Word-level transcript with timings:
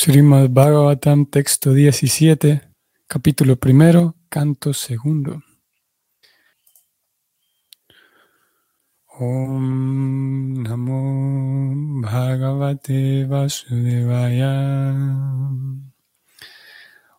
Srimad 0.00 0.54
Bhagavatam, 0.54 1.26
texto 1.26 1.72
17, 1.74 2.62
capítulo 3.08 3.56
primero, 3.56 4.14
canto 4.28 4.72
segundo. 4.72 5.42
Om 9.18 10.62
Namo 10.62 12.00
Bhagavate 12.00 13.26
Vasudevaya. 13.26 14.54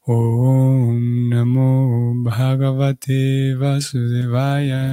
Om 0.08 1.28
Namo 1.28 2.14
Bhagavate 2.24 3.56
Vasudevaya. 3.60 4.86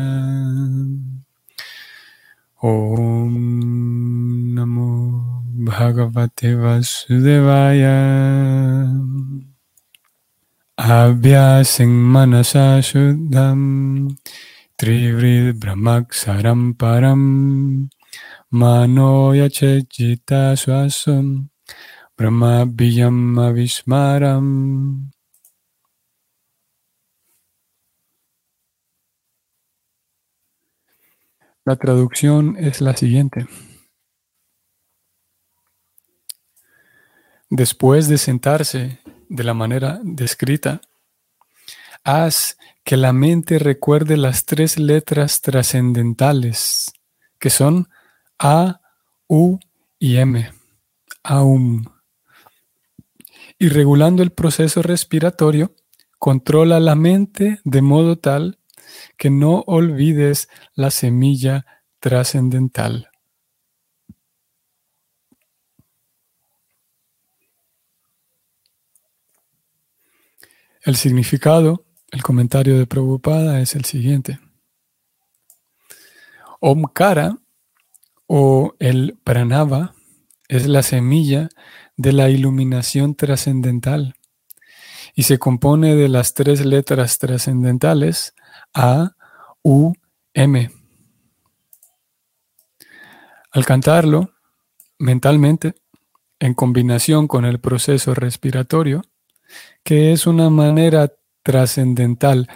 Om 2.62 3.34
Namo 4.54 5.35
Bhagavate 5.56 6.52
Vasudevaya. 6.60 7.96
Abhyasing 10.78 11.88
Manasa 11.88 12.82
Shuddham 12.84 14.14
Trivrid 14.78 15.58
Brahmaksaram 15.58 16.74
Param 16.76 17.88
Mano 18.52 19.32
Yachejita 19.32 20.52
Swasam 20.52 21.48
Brahma 22.14 22.66
Biyam 22.66 23.38
Avismaram 23.38 25.10
La 31.64 31.74
traducción 31.76 32.56
es 32.58 32.80
la 32.80 32.94
siguiente. 32.94 33.46
Después 37.48 38.08
de 38.08 38.18
sentarse 38.18 39.00
de 39.28 39.44
la 39.44 39.54
manera 39.54 40.00
descrita, 40.02 40.80
haz 42.02 42.58
que 42.82 42.96
la 42.96 43.12
mente 43.12 43.58
recuerde 43.58 44.16
las 44.16 44.44
tres 44.44 44.78
letras 44.78 45.40
trascendentales, 45.40 46.92
que 47.38 47.50
son 47.50 47.88
A, 48.38 48.80
U 49.28 49.58
y 49.98 50.16
M. 50.16 50.50
Aum. 51.22 51.84
Y 53.58 53.68
regulando 53.68 54.22
el 54.22 54.32
proceso 54.32 54.82
respiratorio, 54.82 55.74
controla 56.18 56.80
la 56.80 56.94
mente 56.94 57.60
de 57.64 57.82
modo 57.82 58.18
tal 58.18 58.58
que 59.16 59.30
no 59.30 59.62
olvides 59.66 60.48
la 60.74 60.90
semilla 60.90 61.66
trascendental. 62.00 63.10
El 70.86 70.94
significado, 70.94 71.84
el 72.12 72.22
comentario 72.22 72.78
de 72.78 72.86
Prabhupada 72.86 73.60
es 73.60 73.74
el 73.74 73.84
siguiente. 73.84 74.38
Omkara 76.60 77.38
o 78.28 78.76
el 78.78 79.18
pranava 79.24 79.96
es 80.46 80.68
la 80.68 80.84
semilla 80.84 81.48
de 81.96 82.12
la 82.12 82.30
iluminación 82.30 83.16
trascendental 83.16 84.14
y 85.16 85.24
se 85.24 85.40
compone 85.40 85.96
de 85.96 86.08
las 86.08 86.34
tres 86.34 86.64
letras 86.64 87.18
trascendentales 87.18 88.36
A, 88.72 89.16
U, 89.62 89.92
M. 90.34 90.70
Al 93.50 93.66
cantarlo 93.66 94.30
mentalmente, 95.00 95.74
en 96.38 96.54
combinación 96.54 97.26
con 97.26 97.44
el 97.44 97.58
proceso 97.58 98.14
respiratorio, 98.14 99.02
que 99.82 100.12
es 100.12 100.26
una 100.26 100.50
manera 100.50 101.12
trascendental, 101.42 102.48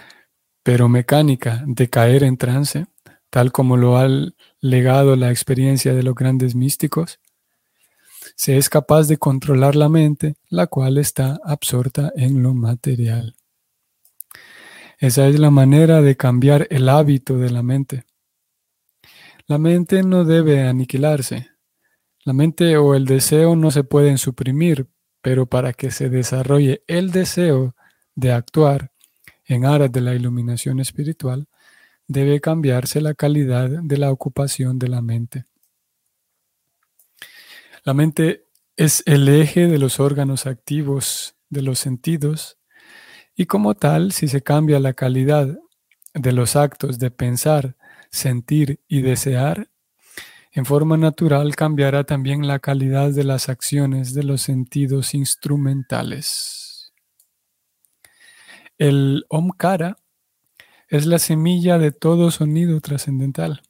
pero 0.63 0.89
mecánica, 0.89 1.63
de 1.65 1.89
caer 1.89 2.23
en 2.23 2.37
trance, 2.37 2.87
tal 3.29 3.51
como 3.51 3.77
lo 3.77 3.97
ha 3.97 4.07
legado 4.59 5.15
la 5.15 5.31
experiencia 5.31 5.93
de 5.93 6.03
los 6.03 6.15
grandes 6.15 6.55
místicos, 6.55 7.19
se 8.35 8.57
es 8.57 8.69
capaz 8.69 9.07
de 9.07 9.17
controlar 9.17 9.75
la 9.75 9.89
mente, 9.89 10.35
la 10.49 10.67
cual 10.67 10.97
está 10.97 11.39
absorta 11.43 12.11
en 12.15 12.43
lo 12.43 12.53
material. 12.53 13.35
Esa 14.99 15.27
es 15.27 15.39
la 15.39 15.49
manera 15.49 16.01
de 16.01 16.15
cambiar 16.15 16.67
el 16.69 16.87
hábito 16.87 17.37
de 17.37 17.49
la 17.49 17.63
mente. 17.63 18.03
La 19.47 19.57
mente 19.57 20.03
no 20.03 20.25
debe 20.25 20.61
aniquilarse. 20.61 21.49
La 22.23 22.33
mente 22.33 22.77
o 22.77 22.93
el 22.93 23.05
deseo 23.05 23.55
no 23.55 23.71
se 23.71 23.83
pueden 23.83 24.17
suprimir, 24.17 24.87
pero 25.21 25.45
para 25.45 25.73
que 25.73 25.91
se 25.91 26.09
desarrolle 26.09 26.83
el 26.87 27.11
deseo 27.11 27.75
de 28.15 28.31
actuar 28.31 28.91
en 29.45 29.65
aras 29.65 29.91
de 29.91 30.01
la 30.01 30.13
iluminación 30.13 30.79
espiritual, 30.79 31.47
debe 32.07 32.41
cambiarse 32.41 33.01
la 33.01 33.13
calidad 33.13 33.69
de 33.69 33.97
la 33.97 34.11
ocupación 34.11 34.79
de 34.79 34.87
la 34.87 35.01
mente. 35.01 35.45
La 37.83 37.93
mente 37.93 38.45
es 38.75 39.03
el 39.05 39.27
eje 39.27 39.67
de 39.67 39.79
los 39.79 39.99
órganos 39.99 40.45
activos 40.45 41.35
de 41.49 41.61
los 41.61 41.79
sentidos 41.79 42.57
y 43.35 43.45
como 43.45 43.75
tal, 43.75 44.11
si 44.11 44.27
se 44.27 44.41
cambia 44.41 44.79
la 44.79 44.93
calidad 44.93 45.57
de 46.13 46.31
los 46.31 46.55
actos 46.55 46.99
de 46.99 47.11
pensar, 47.11 47.75
sentir 48.11 48.81
y 48.87 49.01
desear, 49.01 49.70
en 50.51 50.65
forma 50.65 50.97
natural 50.97 51.55
cambiará 51.55 52.03
también 52.03 52.45
la 52.45 52.59
calidad 52.59 53.11
de 53.11 53.23
las 53.23 53.47
acciones 53.47 54.13
de 54.13 54.23
los 54.23 54.41
sentidos 54.41 55.13
instrumentales. 55.13 56.91
El 58.77 59.25
Omkara 59.29 59.97
es 60.89 61.05
la 61.05 61.19
semilla 61.19 61.77
de 61.77 61.91
todo 61.91 62.31
sonido 62.31 62.81
trascendental. 62.81 63.61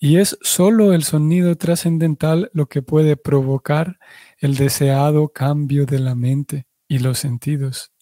Y 0.00 0.16
es 0.16 0.36
solo 0.42 0.92
el 0.92 1.04
sonido 1.04 1.56
trascendental 1.56 2.50
lo 2.52 2.66
que 2.66 2.82
puede 2.82 3.16
provocar 3.16 3.98
el 4.38 4.56
deseado 4.56 5.28
cambio 5.28 5.86
de 5.86 6.00
la 6.00 6.16
mente 6.16 6.66
y 6.88 6.98
los 6.98 7.20
sentidos. 7.20 7.92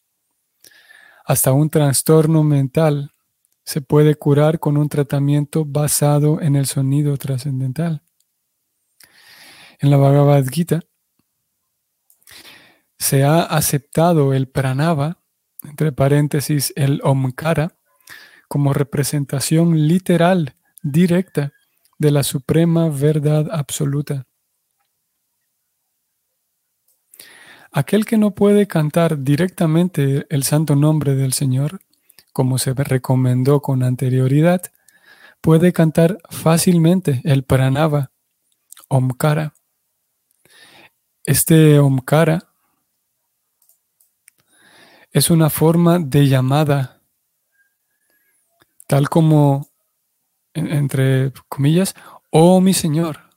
Hasta 1.24 1.52
un 1.52 1.68
trastorno 1.68 2.42
mental 2.42 3.12
se 3.64 3.80
puede 3.80 4.14
curar 4.14 4.58
con 4.58 4.76
un 4.76 4.88
tratamiento 4.88 5.64
basado 5.64 6.40
en 6.40 6.56
el 6.56 6.66
sonido 6.66 7.16
trascendental. 7.16 8.02
En 9.78 9.90
la 9.90 9.96
Bhagavad 9.96 10.44
Gita 10.48 10.80
se 12.98 13.24
ha 13.24 13.42
aceptado 13.42 14.32
el 14.32 14.48
pranava, 14.48 15.22
entre 15.64 15.92
paréntesis 15.92 16.72
el 16.76 17.00
omkara, 17.02 17.76
como 18.48 18.72
representación 18.72 19.88
literal, 19.88 20.56
directa, 20.82 21.52
de 21.98 22.10
la 22.10 22.22
suprema 22.24 22.88
verdad 22.88 23.48
absoluta. 23.52 24.26
Aquel 27.70 28.04
que 28.04 28.18
no 28.18 28.34
puede 28.34 28.66
cantar 28.66 29.18
directamente 29.20 30.26
el 30.28 30.42
santo 30.42 30.76
nombre 30.76 31.14
del 31.14 31.32
Señor, 31.32 31.80
como 32.32 32.58
se 32.58 32.74
recomendó 32.74 33.60
con 33.60 33.82
anterioridad, 33.82 34.62
puede 35.40 35.72
cantar 35.72 36.18
fácilmente 36.30 37.20
el 37.24 37.44
pranava, 37.44 38.10
omkara. 38.88 39.54
Este 41.24 41.78
omkara 41.78 42.52
es 45.10 45.30
una 45.30 45.50
forma 45.50 45.98
de 45.98 46.26
llamada, 46.26 47.02
tal 48.86 49.08
como, 49.08 49.68
entre 50.54 51.32
comillas, 51.48 51.94
oh 52.30 52.60
mi 52.60 52.72
Señor. 52.72 53.30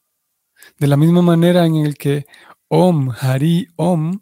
De 0.79 0.88
la 0.88 0.97
misma 0.97 1.22
manera 1.22 1.66
en 1.66 1.75
el 1.75 1.97
que 1.97 2.25
Om 2.69 3.11
Hari 3.19 3.67
Om 3.75 4.22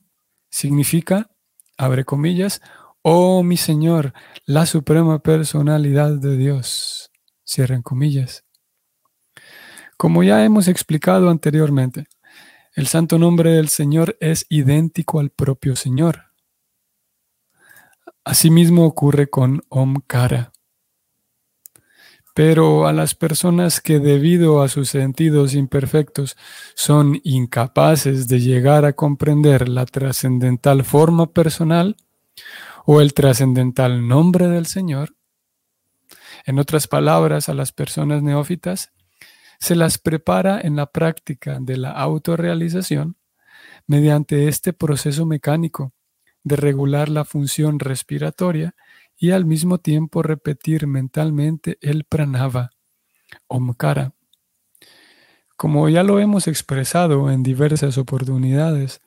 significa, 0.50 1.30
abre 1.77 2.06
comillas, 2.06 2.62
Oh 3.05 3.44
mi 3.44 3.57
Señor, 3.57 4.13
la 4.45 4.65
suprema 4.65 5.19
personalidad 5.19 6.11
de 6.21 6.38
Dios. 6.38 7.11
Cierren 7.45 7.81
comillas. 7.81 8.45
Como 9.97 10.23
ya 10.23 10.45
hemos 10.45 10.69
explicado 10.69 11.29
anteriormente, 11.29 12.05
el 12.75 12.88
santo 12.88 13.19
nombre 13.19 13.51
del 13.51 13.67
Señor 13.67 14.15
es 14.21 14.45
idéntico 14.47 15.19
al 15.19 15.31
propio 15.31 15.75
Señor. 15.75 16.31
Asimismo 18.23 18.85
ocurre 18.85 19.29
con 19.29 19.63
Omkara. 19.67 20.53
Pero 22.33 22.88
a 22.88 22.94
las 22.94 23.15
personas 23.15 23.81
que 23.81 23.99
debido 23.99 24.61
a 24.61 24.69
sus 24.69 24.88
sentidos 24.88 25.56
imperfectos 25.56 26.38
son 26.73 27.19
incapaces 27.25 28.29
de 28.29 28.39
llegar 28.39 28.85
a 28.85 28.94
comprender 28.94 29.67
la 29.67 29.85
trascendental 29.85 30.85
forma 30.85 31.33
personal, 31.33 31.97
o 32.85 33.01
el 33.01 33.13
trascendental 33.13 34.07
nombre 34.07 34.47
del 34.47 34.65
Señor. 34.65 35.15
En 36.45 36.59
otras 36.59 36.88
palabras, 36.88 37.50
a 37.50 37.53
las 37.53 37.71
personas 37.71 38.21
neófitas 38.21 38.91
se 39.59 39.75
las 39.75 39.97
prepara 39.97 40.59
en 40.59 40.75
la 40.75 40.88
práctica 40.88 41.57
de 41.62 41.77
la 41.77 41.91
autorrealización 41.91 43.18
mediante 43.88 44.47
este 44.47 44.74
proceso 44.74 45.25
mecánico 45.25 45.94
de 46.44 46.57
regular 46.57 47.07
la 47.09 47.24
función 47.24 47.80
respiratoria 47.80 48.75
y 49.15 49.31
al 49.31 49.45
mismo 49.45 49.77
tiempo 49.77 50.21
repetir 50.21 50.88
mentalmente 50.88 51.77
el 51.81 52.03
pranava, 52.03 52.71
omkara. 53.47 54.13
Como 55.56 55.88
ya 55.88 56.03
lo 56.03 56.19
hemos 56.19 56.47
expresado 56.47 57.31
en 57.31 57.44
diversas 57.44 57.97
oportunidades, 57.97 59.00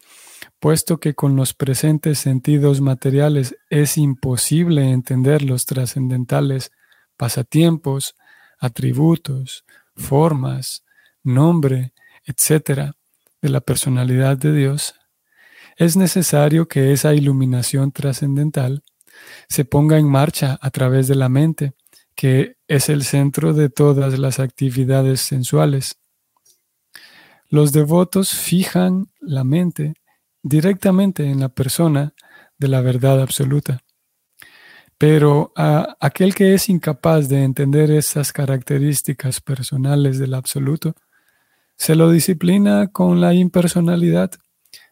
puesto 0.58 0.98
que 0.98 1.14
con 1.14 1.36
los 1.36 1.54
presentes 1.54 2.18
sentidos 2.18 2.80
materiales 2.80 3.56
es 3.70 3.98
imposible 3.98 4.90
entender 4.90 5.42
los 5.42 5.66
trascendentales 5.66 6.72
pasatiempos, 7.16 8.14
atributos, 8.58 9.64
formas, 9.94 10.84
nombre, 11.22 11.92
etcétera, 12.24 12.94
de 13.40 13.48
la 13.48 13.60
personalidad 13.60 14.36
de 14.36 14.52
Dios, 14.52 14.94
es 15.76 15.96
necesario 15.96 16.68
que 16.68 16.92
esa 16.92 17.14
iluminación 17.14 17.92
trascendental 17.92 18.82
se 19.48 19.64
ponga 19.64 19.98
en 19.98 20.08
marcha 20.08 20.58
a 20.60 20.70
través 20.70 21.06
de 21.06 21.14
la 21.14 21.28
mente, 21.28 21.74
que 22.14 22.56
es 22.66 22.88
el 22.88 23.04
centro 23.04 23.52
de 23.52 23.68
todas 23.68 24.18
las 24.18 24.40
actividades 24.40 25.20
sensuales. 25.20 25.96
Los 27.48 27.72
devotos 27.72 28.34
fijan 28.34 29.10
la 29.20 29.44
mente 29.44 29.94
directamente 30.48 31.28
en 31.28 31.40
la 31.40 31.48
persona 31.48 32.14
de 32.56 32.68
la 32.68 32.80
verdad 32.80 33.20
absoluta. 33.20 33.80
Pero 34.96 35.52
a 35.56 35.96
aquel 36.00 36.34
que 36.34 36.54
es 36.54 36.68
incapaz 36.68 37.28
de 37.28 37.42
entender 37.42 37.90
esas 37.90 38.32
características 38.32 39.40
personales 39.40 40.18
del 40.18 40.34
absoluto, 40.34 40.94
se 41.76 41.96
lo 41.96 42.10
disciplina 42.10 42.88
con 42.92 43.20
la 43.20 43.34
impersonalidad 43.34 44.30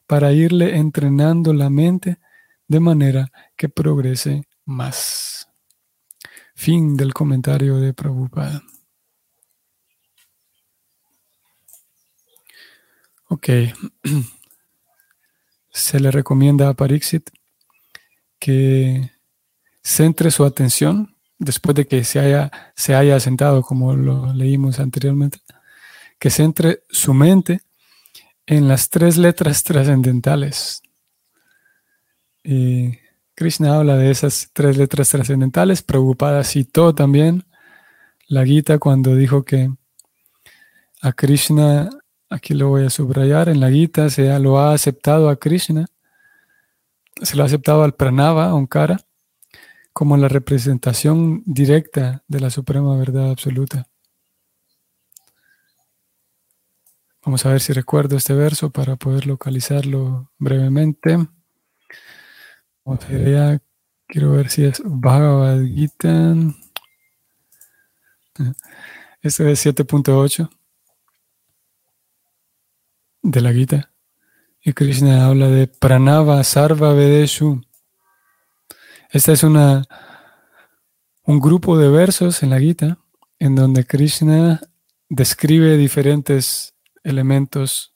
para 0.06 0.32
irle 0.32 0.76
entrenando 0.76 1.54
la 1.54 1.70
mente 1.70 2.18
de 2.66 2.80
manera 2.80 3.30
que 3.56 3.68
progrese 3.68 4.42
más. 4.64 5.48
Fin 6.54 6.96
del 6.96 7.14
comentario 7.14 7.76
de 7.76 7.94
Prabhupada. 7.94 8.62
Ok. 13.28 13.48
Se 15.74 15.98
le 15.98 16.10
recomienda 16.10 16.68
a 16.68 16.74
Parixit 16.74 17.30
que 18.38 19.10
centre 19.82 20.30
su 20.30 20.44
atención 20.44 21.16
después 21.38 21.74
de 21.74 21.86
que 21.86 22.04
se 22.04 22.20
haya, 22.20 22.50
se 22.76 22.94
haya 22.94 23.18
sentado, 23.18 23.62
como 23.62 23.94
lo 23.94 24.32
leímos 24.32 24.78
anteriormente, 24.78 25.40
que 26.18 26.30
centre 26.30 26.84
su 26.88 27.12
mente 27.12 27.60
en 28.46 28.68
las 28.68 28.88
tres 28.88 29.16
letras 29.16 29.64
trascendentales. 29.64 30.80
Y 32.44 32.98
Krishna 33.34 33.76
habla 33.76 33.96
de 33.96 34.12
esas 34.12 34.50
tres 34.52 34.76
letras 34.76 35.08
trascendentales. 35.08 35.82
Prabhupada 35.82 36.44
citó 36.44 36.94
también 36.94 37.44
la 38.28 38.44
Gita 38.44 38.78
cuando 38.78 39.16
dijo 39.16 39.42
que 39.42 39.70
a 41.02 41.12
Krishna, 41.12 41.90
aquí 42.34 42.52
lo 42.52 42.68
voy 42.68 42.84
a 42.84 42.90
subrayar, 42.90 43.48
en 43.48 43.60
la 43.60 43.70
Gita 43.70 44.10
se 44.10 44.36
lo 44.40 44.58
ha 44.58 44.74
aceptado 44.74 45.28
a 45.28 45.36
Krishna, 45.36 45.86
se 47.22 47.36
lo 47.36 47.44
ha 47.44 47.46
aceptado 47.46 47.84
al 47.84 47.94
Pranava, 47.94 48.52
Onkara, 48.54 49.00
como 49.92 50.16
la 50.16 50.28
representación 50.28 51.44
directa 51.46 52.24
de 52.26 52.40
la 52.40 52.50
suprema 52.50 52.96
verdad 52.96 53.30
absoluta. 53.30 53.86
Vamos 57.24 57.46
a 57.46 57.50
ver 57.50 57.60
si 57.60 57.72
recuerdo 57.72 58.16
este 58.16 58.34
verso 58.34 58.70
para 58.70 58.96
poder 58.96 59.26
localizarlo 59.26 60.32
brevemente. 60.38 61.16
Vamos 62.84 63.04
quiero 64.06 64.32
ver 64.32 64.50
si 64.50 64.64
es 64.64 64.82
Bhagavad 64.84 65.62
Gita. 65.64 66.34
Este 69.22 69.52
es 69.52 69.64
7.8 69.64 70.50
de 73.24 73.40
la 73.40 73.52
Gita. 73.52 73.90
Y 74.62 74.72
Krishna 74.72 75.26
habla 75.26 75.48
de 75.48 75.66
Pranava 75.66 76.44
Sarva 76.44 76.92
Vedeshu. 76.92 77.62
Esta 79.10 79.32
es 79.32 79.42
una, 79.42 79.84
un 81.24 81.40
grupo 81.40 81.76
de 81.76 81.88
versos 81.88 82.42
en 82.42 82.50
la 82.50 82.60
Gita 82.60 82.98
en 83.38 83.54
donde 83.54 83.84
Krishna 83.84 84.60
describe 85.08 85.76
diferentes 85.76 86.74
elementos 87.02 87.94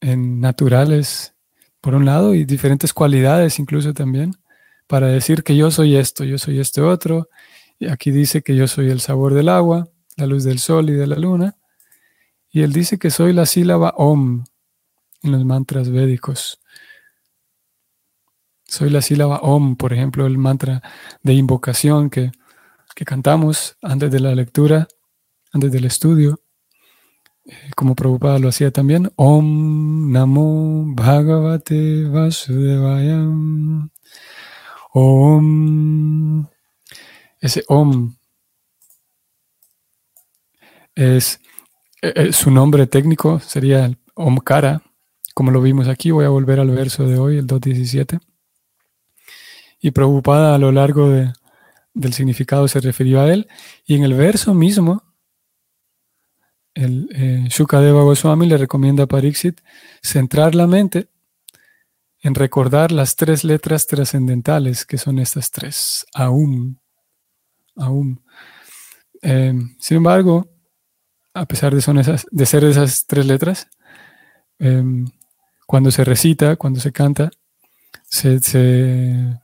naturales, 0.00 1.34
por 1.80 1.94
un 1.94 2.04
lado, 2.04 2.34
y 2.34 2.44
diferentes 2.44 2.92
cualidades 2.92 3.58
incluso 3.58 3.92
también, 3.92 4.36
para 4.86 5.08
decir 5.08 5.42
que 5.42 5.56
yo 5.56 5.70
soy 5.70 5.96
esto, 5.96 6.24
yo 6.24 6.38
soy 6.38 6.60
este 6.60 6.80
otro. 6.80 7.28
Y 7.78 7.88
aquí 7.88 8.10
dice 8.10 8.42
que 8.42 8.54
yo 8.54 8.68
soy 8.68 8.90
el 8.90 9.00
sabor 9.00 9.34
del 9.34 9.48
agua, 9.48 9.88
la 10.16 10.26
luz 10.26 10.44
del 10.44 10.58
sol 10.58 10.90
y 10.90 10.92
de 10.92 11.06
la 11.06 11.16
luna. 11.16 11.56
Y 12.56 12.62
él 12.62 12.72
dice 12.72 12.98
que 12.98 13.10
soy 13.10 13.34
la 13.34 13.44
sílaba 13.44 13.90
Om 13.98 14.42
en 15.22 15.30
los 15.30 15.44
mantras 15.44 15.90
védicos. 15.90 16.58
Soy 18.66 18.88
la 18.88 19.02
sílaba 19.02 19.40
Om, 19.40 19.76
por 19.76 19.92
ejemplo, 19.92 20.24
el 20.24 20.38
mantra 20.38 20.80
de 21.22 21.34
invocación 21.34 22.08
que, 22.08 22.32
cantamos 23.04 23.76
antes 23.82 24.10
de 24.10 24.20
la 24.20 24.34
lectura, 24.34 24.88
antes 25.52 25.70
del 25.70 25.84
estudio, 25.84 26.40
eh, 27.44 27.72
como 27.76 27.94
Prabhupada 27.94 28.38
lo 28.38 28.48
hacía 28.48 28.70
también. 28.70 29.12
Om 29.16 30.10
Namo 30.10 30.94
Bhagavate 30.94 32.04
Vasudevaya. 32.04 33.18
Om. 34.94 36.46
Ese 37.38 37.64
Om 37.68 38.16
es, 40.94 41.38
eh, 42.08 42.12
eh, 42.16 42.32
su 42.32 42.50
nombre 42.50 42.86
técnico 42.86 43.40
sería 43.40 43.90
Omkara, 44.14 44.82
como 45.34 45.50
lo 45.50 45.60
vimos 45.60 45.88
aquí. 45.88 46.10
Voy 46.10 46.24
a 46.24 46.30
volver 46.30 46.60
al 46.60 46.70
verso 46.70 47.06
de 47.06 47.18
hoy, 47.18 47.38
el 47.38 47.46
2.17 47.46 48.20
y 49.80 49.90
preocupada 49.90 50.54
a 50.54 50.58
lo 50.58 50.72
largo 50.72 51.10
del 51.94 52.12
significado 52.12 52.68
se 52.68 52.80
refirió 52.80 53.20
a 53.20 53.32
él. 53.32 53.48
Y 53.84 53.94
en 53.94 54.04
el 54.04 54.14
verso 54.14 54.54
mismo, 54.54 55.02
el 56.74 57.08
eh, 57.14 57.46
Shukadeva 57.48 58.02
Goswami 58.02 58.46
le 58.46 58.58
recomienda 58.58 59.04
a 59.04 59.06
Pariksit 59.06 59.60
centrar 60.02 60.54
la 60.54 60.66
mente 60.66 61.08
en 62.20 62.34
recordar 62.34 62.90
las 62.92 63.16
tres 63.16 63.44
letras 63.44 63.86
trascendentales, 63.86 64.84
que 64.84 64.98
son 64.98 65.18
estas 65.18 65.50
tres, 65.50 66.04
aún, 66.12 66.80
aún. 67.76 68.24
Eh, 69.22 69.54
sin 69.78 69.98
embargo, 69.98 70.48
a 71.36 71.46
pesar 71.46 71.74
de, 71.74 71.80
son 71.80 71.98
esas, 71.98 72.26
de 72.30 72.46
ser 72.46 72.64
esas 72.64 73.06
tres 73.06 73.26
letras, 73.26 73.68
eh, 74.58 74.82
cuando 75.66 75.90
se 75.90 76.04
recita, 76.04 76.56
cuando 76.56 76.80
se 76.80 76.92
canta, 76.92 77.30
se, 78.08 78.40
se 78.40 79.36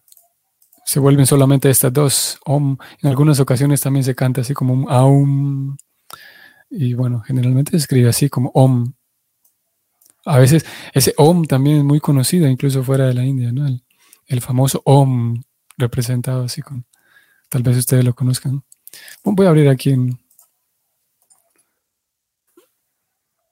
se 0.85 1.01
vuelven 1.01 1.27
solamente 1.27 1.71
estas 1.71 1.93
dos. 1.93 2.39
Om. 2.45 2.77
En 3.01 3.09
algunas 3.09 3.41
ocasiones 3.41 3.81
también 3.81 4.05
se 4.05 4.15
canta 4.15 4.41
así 4.41 4.55
como 4.55 4.75
un 4.75 4.87
aum. 4.91 5.77
Y 6.71 6.95
bueno, 6.95 7.21
generalmente 7.21 7.73
se 7.73 7.79
escribe 7.79 8.09
así 8.09 8.29
como 8.29 8.51
om. 8.55 8.93
A 10.25 10.39
veces 10.39 10.65
ese 10.93 11.15
om 11.17 11.45
también 11.45 11.79
es 11.79 11.85
muy 11.85 12.01
conocido, 12.01 12.47
incluso 12.49 12.85
fuera 12.85 13.07
de 13.07 13.15
la 13.15 13.25
India, 13.25 13.53
¿no? 13.53 13.67
El, 14.27 14.41
famoso 14.41 14.83
om 14.85 15.43
representado 15.77 16.45
así 16.45 16.63
con. 16.63 16.87
Tal 17.49 17.63
vez 17.63 17.77
ustedes 17.77 18.05
lo 18.05 18.15
conozcan. 18.15 18.63
voy 19.25 19.47
a 19.47 19.51
abrir 19.51 19.69
aquí 19.69 19.91
en. 19.91 20.19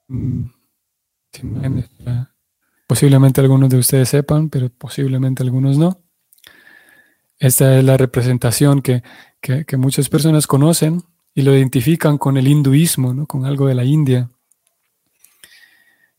posiblemente 2.87 3.41
algunos 3.41 3.69
de 3.69 3.77
ustedes 3.77 4.09
sepan, 4.09 4.49
pero 4.49 4.69
posiblemente 4.69 5.43
algunos 5.43 5.77
no. 5.77 6.01
Esta 7.39 7.79
es 7.79 7.83
la 7.83 7.97
representación 7.97 8.81
que, 8.81 9.01
muchas 9.77 10.09
personas 10.09 10.45
conocen 10.45 11.01
y 11.33 11.41
lo 11.41 11.55
identifican 11.55 12.17
con 12.17 12.37
el 12.37 12.47
hinduismo, 12.47 13.13
¿no? 13.13 13.25
con 13.25 13.45
algo 13.45 13.65
de 13.65 13.75
la 13.75 13.83
India. 13.83 14.29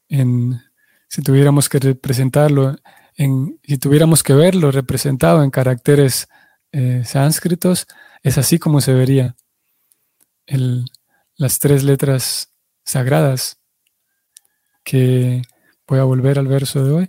si 0.09 1.23
tuviéramos 1.23 1.69
que 1.69 1.79
representarlo, 1.79 2.75
en, 3.17 3.61
si 3.63 3.79
tuviéramos 3.79 4.23
que 4.23 4.33
verlo 4.33 4.73
representado 4.73 5.45
en 5.45 5.51
caracteres 5.51 6.29
eh, 6.73 7.03
sánscritos, 7.05 7.87
es 8.23 8.39
así 8.39 8.59
como 8.59 8.81
se 8.81 8.95
vería 8.95 9.37
las 11.37 11.59
tres 11.61 11.85
letras 11.85 12.53
sagradas 12.85 13.62
que 14.83 15.43
voy 15.87 15.99
a 15.99 16.05
volver 16.05 16.39
al 16.39 16.47
verso 16.47 16.85
de 16.85 16.93
hoy, 16.93 17.09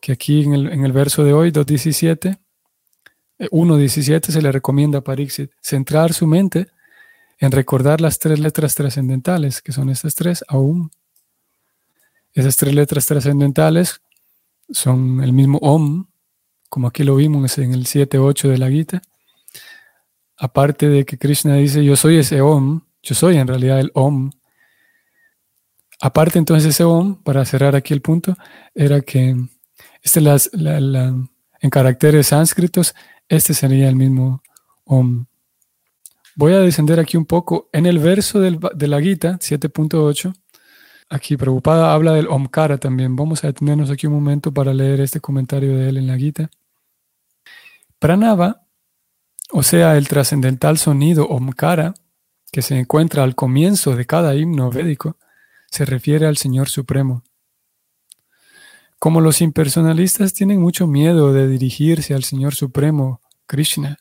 que 0.00 0.12
aquí 0.12 0.44
en 0.44 0.54
el, 0.54 0.72
en 0.72 0.84
el 0.84 0.92
verso 0.92 1.24
de 1.24 1.32
hoy, 1.32 1.50
2.17, 1.50 2.38
1.17 3.38 4.30
se 4.30 4.42
le 4.42 4.50
recomienda 4.50 4.98
a 4.98 5.02
Parixit 5.02 5.52
centrar 5.60 6.12
su 6.12 6.26
mente 6.26 6.68
en 7.38 7.52
recordar 7.52 8.00
las 8.00 8.18
tres 8.18 8.40
letras 8.40 8.74
trascendentales, 8.74 9.62
que 9.62 9.72
son 9.72 9.90
estas 9.90 10.14
tres, 10.14 10.44
aún. 10.48 10.90
Esas 12.32 12.56
tres 12.56 12.74
letras 12.74 13.06
trascendentales 13.06 14.00
son 14.70 15.22
el 15.22 15.32
mismo 15.32 15.58
Om, 15.58 16.06
como 16.68 16.88
aquí 16.88 17.04
lo 17.04 17.16
vimos 17.16 17.56
en 17.58 17.72
el 17.72 17.86
7-8 17.86 18.48
de 18.48 18.58
la 18.58 18.68
Gita. 18.68 19.02
Aparte 20.36 20.88
de 20.88 21.04
que 21.04 21.18
Krishna 21.18 21.54
dice, 21.54 21.84
yo 21.84 21.96
soy 21.96 22.18
ese 22.18 22.40
Om, 22.40 22.82
yo 23.02 23.14
soy 23.14 23.36
en 23.36 23.46
realidad 23.46 23.80
el 23.80 23.90
Om. 23.94 24.30
Aparte 26.00 26.38
entonces 26.38 26.74
ese 26.74 26.84
Om, 26.84 27.22
para 27.22 27.44
cerrar 27.44 27.74
aquí 27.74 27.92
el 27.92 28.00
punto, 28.00 28.36
era 28.74 29.00
que 29.00 29.36
este 30.02 30.20
en 30.20 31.70
caracteres 31.70 32.28
sánscritos, 32.28 32.94
este 33.28 33.52
sería 33.52 33.88
el 33.88 33.96
mismo 33.96 34.42
Om. 34.84 35.26
Voy 36.36 36.52
a 36.52 36.60
descender 36.60 37.00
aquí 37.00 37.16
un 37.16 37.26
poco. 37.26 37.68
En 37.72 37.84
el 37.84 37.98
verso 37.98 38.38
de 38.38 38.86
la 38.86 39.00
Gita, 39.00 39.38
7.8, 39.40 40.32
aquí 41.08 41.36
preocupada 41.36 41.92
habla 41.92 42.12
del 42.12 42.28
Omkara 42.28 42.78
también. 42.78 43.16
Vamos 43.16 43.42
a 43.42 43.48
detenernos 43.48 43.90
aquí 43.90 44.06
un 44.06 44.12
momento 44.12 44.54
para 44.54 44.72
leer 44.72 45.00
este 45.00 45.18
comentario 45.20 45.76
de 45.76 45.88
él 45.88 45.96
en 45.96 46.06
la 46.06 46.16
Gita. 46.16 46.48
Pranava, 47.98 48.62
o 49.50 49.64
sea, 49.64 49.96
el 49.96 50.06
trascendental 50.06 50.78
sonido 50.78 51.26
Omkara, 51.26 51.94
que 52.52 52.62
se 52.62 52.78
encuentra 52.78 53.24
al 53.24 53.34
comienzo 53.34 53.96
de 53.96 54.06
cada 54.06 54.36
himno 54.36 54.70
védico, 54.70 55.16
se 55.70 55.84
refiere 55.84 56.26
al 56.26 56.36
Señor 56.36 56.68
Supremo. 56.68 57.24
Como 58.98 59.20
los 59.20 59.40
impersonalistas 59.40 60.34
tienen 60.34 60.60
mucho 60.60 60.86
miedo 60.86 61.32
de 61.32 61.46
dirigirse 61.46 62.14
al 62.14 62.24
Señor 62.24 62.54
Supremo, 62.54 63.20
Krishna, 63.46 63.98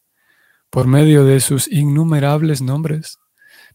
por 0.69 0.87
medio 0.87 1.23
de 1.23 1.39
sus 1.39 1.71
innumerables 1.71 2.61
nombres, 2.61 3.19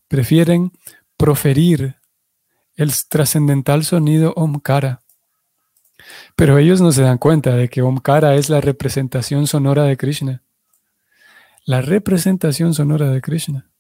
prefieren 0.08 0.72
proferir 1.16 1.96
el 2.74 2.92
trascendental 3.08 3.84
sonido 3.84 4.32
Omkara. 4.34 5.02
Pero 6.34 6.58
ellos 6.58 6.80
no 6.80 6.90
se 6.90 7.02
dan 7.02 7.18
cuenta 7.18 7.54
de 7.54 7.68
que 7.68 7.82
Omkara 7.82 8.34
es 8.34 8.48
la 8.48 8.60
representación 8.60 9.46
sonora 9.46 9.84
de 9.84 9.96
Krishna. 9.96 10.42
La 11.64 11.80
representación 11.80 12.74
sonora 12.74 13.10
de 13.10 13.20
Krishna. 13.20 13.71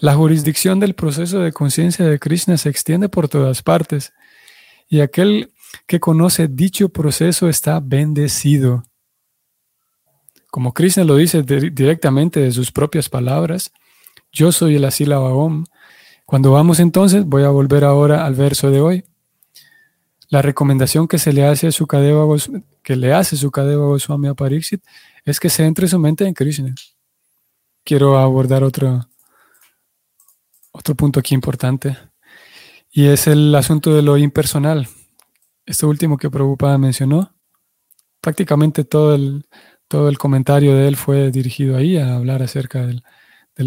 La 0.00 0.14
jurisdicción 0.14 0.78
del 0.78 0.94
proceso 0.94 1.40
de 1.40 1.52
conciencia 1.52 2.06
de 2.06 2.20
Krishna 2.20 2.56
se 2.56 2.68
extiende 2.68 3.08
por 3.08 3.28
todas 3.28 3.62
partes 3.62 4.12
y 4.88 5.00
aquel 5.00 5.50
que 5.86 5.98
conoce 5.98 6.46
dicho 6.46 6.88
proceso 6.88 7.48
está 7.48 7.80
bendecido. 7.80 8.84
Como 10.50 10.72
Krishna 10.72 11.02
lo 11.02 11.16
dice 11.16 11.42
directamente 11.42 12.40
de 12.40 12.52
sus 12.52 12.70
propias 12.70 13.08
palabras, 13.08 13.72
yo 14.32 14.52
soy 14.52 14.76
el 14.76 14.90
sílaba 14.92 15.34
Om. 15.34 15.64
Cuando 16.24 16.52
vamos 16.52 16.78
entonces, 16.78 17.24
voy 17.24 17.42
a 17.42 17.48
volver 17.48 17.84
ahora 17.84 18.24
al 18.24 18.34
verso 18.34 18.70
de 18.70 18.80
hoy. 18.80 19.04
La 20.30 20.42
recomendación 20.42 21.08
que 21.08 21.18
se 21.18 21.32
le 21.32 21.44
hace 21.44 21.66
a 21.66 21.72
su 21.72 21.86
que 21.86 22.96
le 22.96 23.12
hace 23.12 23.36
Goswami 23.48 24.28
a 24.28 24.34
Pariksit 24.34 24.82
es 25.24 25.40
que 25.40 25.50
se 25.50 25.64
entre 25.64 25.88
su 25.88 25.98
mente 25.98 26.26
en 26.26 26.34
Krishna. 26.34 26.74
Quiero 27.82 28.18
abordar 28.18 28.62
otro, 28.62 29.08
otro 30.78 30.94
punto 30.94 31.18
aquí 31.20 31.34
importante 31.34 31.96
y 32.90 33.06
es 33.06 33.26
el 33.26 33.54
asunto 33.54 33.94
de 33.94 34.02
lo 34.02 34.16
impersonal. 34.16 34.88
Esto 35.66 35.88
último 35.88 36.16
que 36.16 36.30
Prabhupada 36.30 36.78
mencionó, 36.78 37.34
prácticamente 38.20 38.84
todo 38.84 39.14
el, 39.14 39.46
todo 39.88 40.08
el 40.08 40.18
comentario 40.18 40.74
de 40.74 40.88
él 40.88 40.96
fue 40.96 41.30
dirigido 41.30 41.76
ahí 41.76 41.96
a 41.96 42.14
hablar 42.14 42.42
acerca 42.42 42.86
del, 42.86 43.02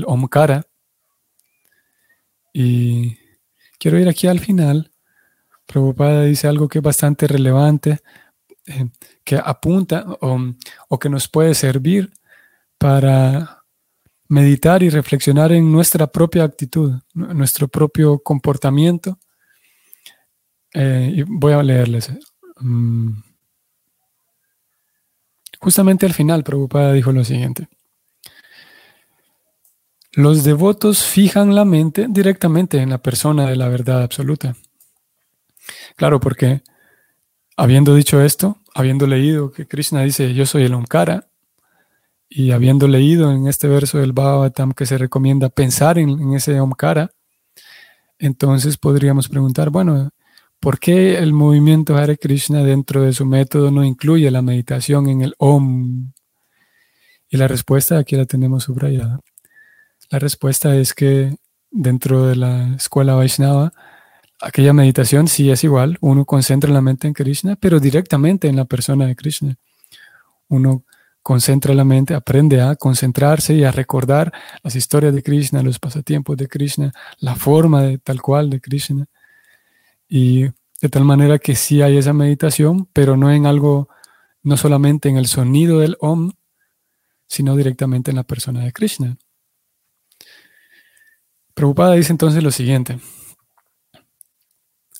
Omkara. 0.05 0.65
Y 2.53 3.17
quiero 3.77 3.99
ir 3.99 4.07
aquí 4.07 4.27
al 4.27 4.39
final. 4.39 4.91
Prabhupada 5.65 6.23
dice 6.23 6.47
algo 6.47 6.67
que 6.67 6.79
es 6.79 6.83
bastante 6.83 7.27
relevante, 7.27 7.99
eh, 8.67 8.89
que 9.23 9.35
apunta 9.35 10.05
o, 10.21 10.99
que 10.99 11.09
nos 11.09 11.27
puede 11.27 11.55
servir 11.55 12.11
para 12.77 13.60
meditar 14.31 14.81
y 14.81 14.89
reflexionar 14.89 15.51
en 15.51 15.69
nuestra 15.69 16.07
propia 16.07 16.45
actitud, 16.45 16.93
nuestro 17.13 17.67
propio 17.67 18.19
comportamiento. 18.19 19.19
Eh, 20.73 21.11
y 21.15 21.23
voy 21.23 21.51
a 21.51 21.61
leerles. 21.61 22.09
Mm. 22.61 23.11
Justamente 25.59 26.05
al 26.05 26.13
final, 26.13 26.45
Prabhupada 26.45 26.93
dijo 26.93 27.11
lo 27.11 27.25
siguiente. 27.25 27.67
Los 30.13 30.45
devotos 30.45 31.03
fijan 31.03 31.53
la 31.53 31.65
mente 31.65 32.07
directamente 32.09 32.77
en 32.77 32.89
la 32.89 32.99
persona 32.99 33.49
de 33.49 33.57
la 33.57 33.67
verdad 33.67 34.01
absoluta. 34.01 34.55
Claro, 35.97 36.21
porque 36.21 36.61
habiendo 37.57 37.95
dicho 37.95 38.21
esto, 38.21 38.61
habiendo 38.73 39.07
leído 39.07 39.51
que 39.51 39.67
Krishna 39.67 40.03
dice 40.03 40.33
yo 40.33 40.45
soy 40.45 40.63
el 40.63 40.73
Omkara, 40.73 41.30
y 42.33 42.51
habiendo 42.51 42.87
leído 42.87 43.33
en 43.33 43.47
este 43.47 43.67
verso 43.67 43.97
del 43.97 44.13
Bhagavatam 44.13 44.71
que 44.71 44.85
se 44.85 44.97
recomienda 44.97 45.49
pensar 45.49 45.99
en, 45.99 46.33
ese 46.33 46.61
Omkara, 46.61 47.11
entonces 48.19 48.77
podríamos 48.77 49.27
preguntar, 49.27 49.69
bueno, 49.69 50.11
¿por 50.61 50.79
qué 50.79 51.17
el 51.17 51.33
movimiento 51.33 51.97
Hare 51.97 52.17
Krishna 52.17 52.63
dentro 52.63 53.01
de 53.01 53.11
su 53.11 53.25
método 53.25 53.69
no 53.69 53.83
incluye 53.83 54.31
la 54.31 54.41
meditación 54.41 55.09
en 55.09 55.23
el 55.23 55.35
Om? 55.39 56.13
Y 57.27 57.35
la 57.35 57.49
respuesta 57.49 57.97
aquí 57.97 58.15
la 58.15 58.25
tenemos 58.25 58.63
subrayada. 58.63 59.19
La 60.09 60.17
respuesta 60.17 60.73
es 60.77 60.93
que 60.93 61.35
dentro 61.69 62.27
de 62.27 62.37
la 62.37 62.75
escuela 62.75 63.15
Vaishnava, 63.15 63.73
aquella 64.41 64.71
meditación 64.71 65.27
sí 65.27 65.51
es 65.51 65.65
igual. 65.65 65.97
Uno 65.99 66.23
concentra 66.23 66.71
la 66.71 66.81
mente 66.81 67.07
en 67.07 67.13
Krishna, 67.13 67.57
pero 67.57 67.81
directamente 67.81 68.47
en 68.47 68.55
la 68.55 68.63
persona 68.63 69.05
de 69.05 69.17
Krishna. 69.17 69.57
Uno 70.47 70.85
concentra 71.21 71.73
la 71.73 71.83
mente, 71.83 72.13
aprende 72.13 72.61
a 72.61 72.75
concentrarse 72.75 73.53
y 73.53 73.63
a 73.63 73.71
recordar 73.71 74.33
las 74.63 74.75
historias 74.75 75.13
de 75.13 75.23
Krishna, 75.23 75.61
los 75.63 75.79
pasatiempos 75.79 76.37
de 76.37 76.47
Krishna, 76.47 76.91
la 77.19 77.35
forma 77.35 77.97
tal 78.03 78.21
cual 78.21 78.49
de 78.49 78.59
Krishna. 78.59 79.07
Y 80.07 80.43
de 80.81 80.89
tal 80.89 81.05
manera 81.05 81.39
que 81.39 81.55
sí 81.55 81.81
hay 81.81 81.97
esa 81.97 82.13
meditación, 82.13 82.87
pero 82.91 83.15
no 83.17 83.31
en 83.31 83.45
algo, 83.45 83.87
no 84.41 84.57
solamente 84.57 85.09
en 85.09 85.17
el 85.17 85.27
sonido 85.27 85.79
del 85.79 85.95
Om, 85.99 86.31
sino 87.27 87.55
directamente 87.55 88.11
en 88.11 88.17
la 88.17 88.23
persona 88.23 88.63
de 88.63 88.73
Krishna. 88.73 89.17
Prabhupada 91.53 91.93
dice 91.93 92.11
entonces 92.11 92.43
lo 92.43 92.51
siguiente. 92.51 92.99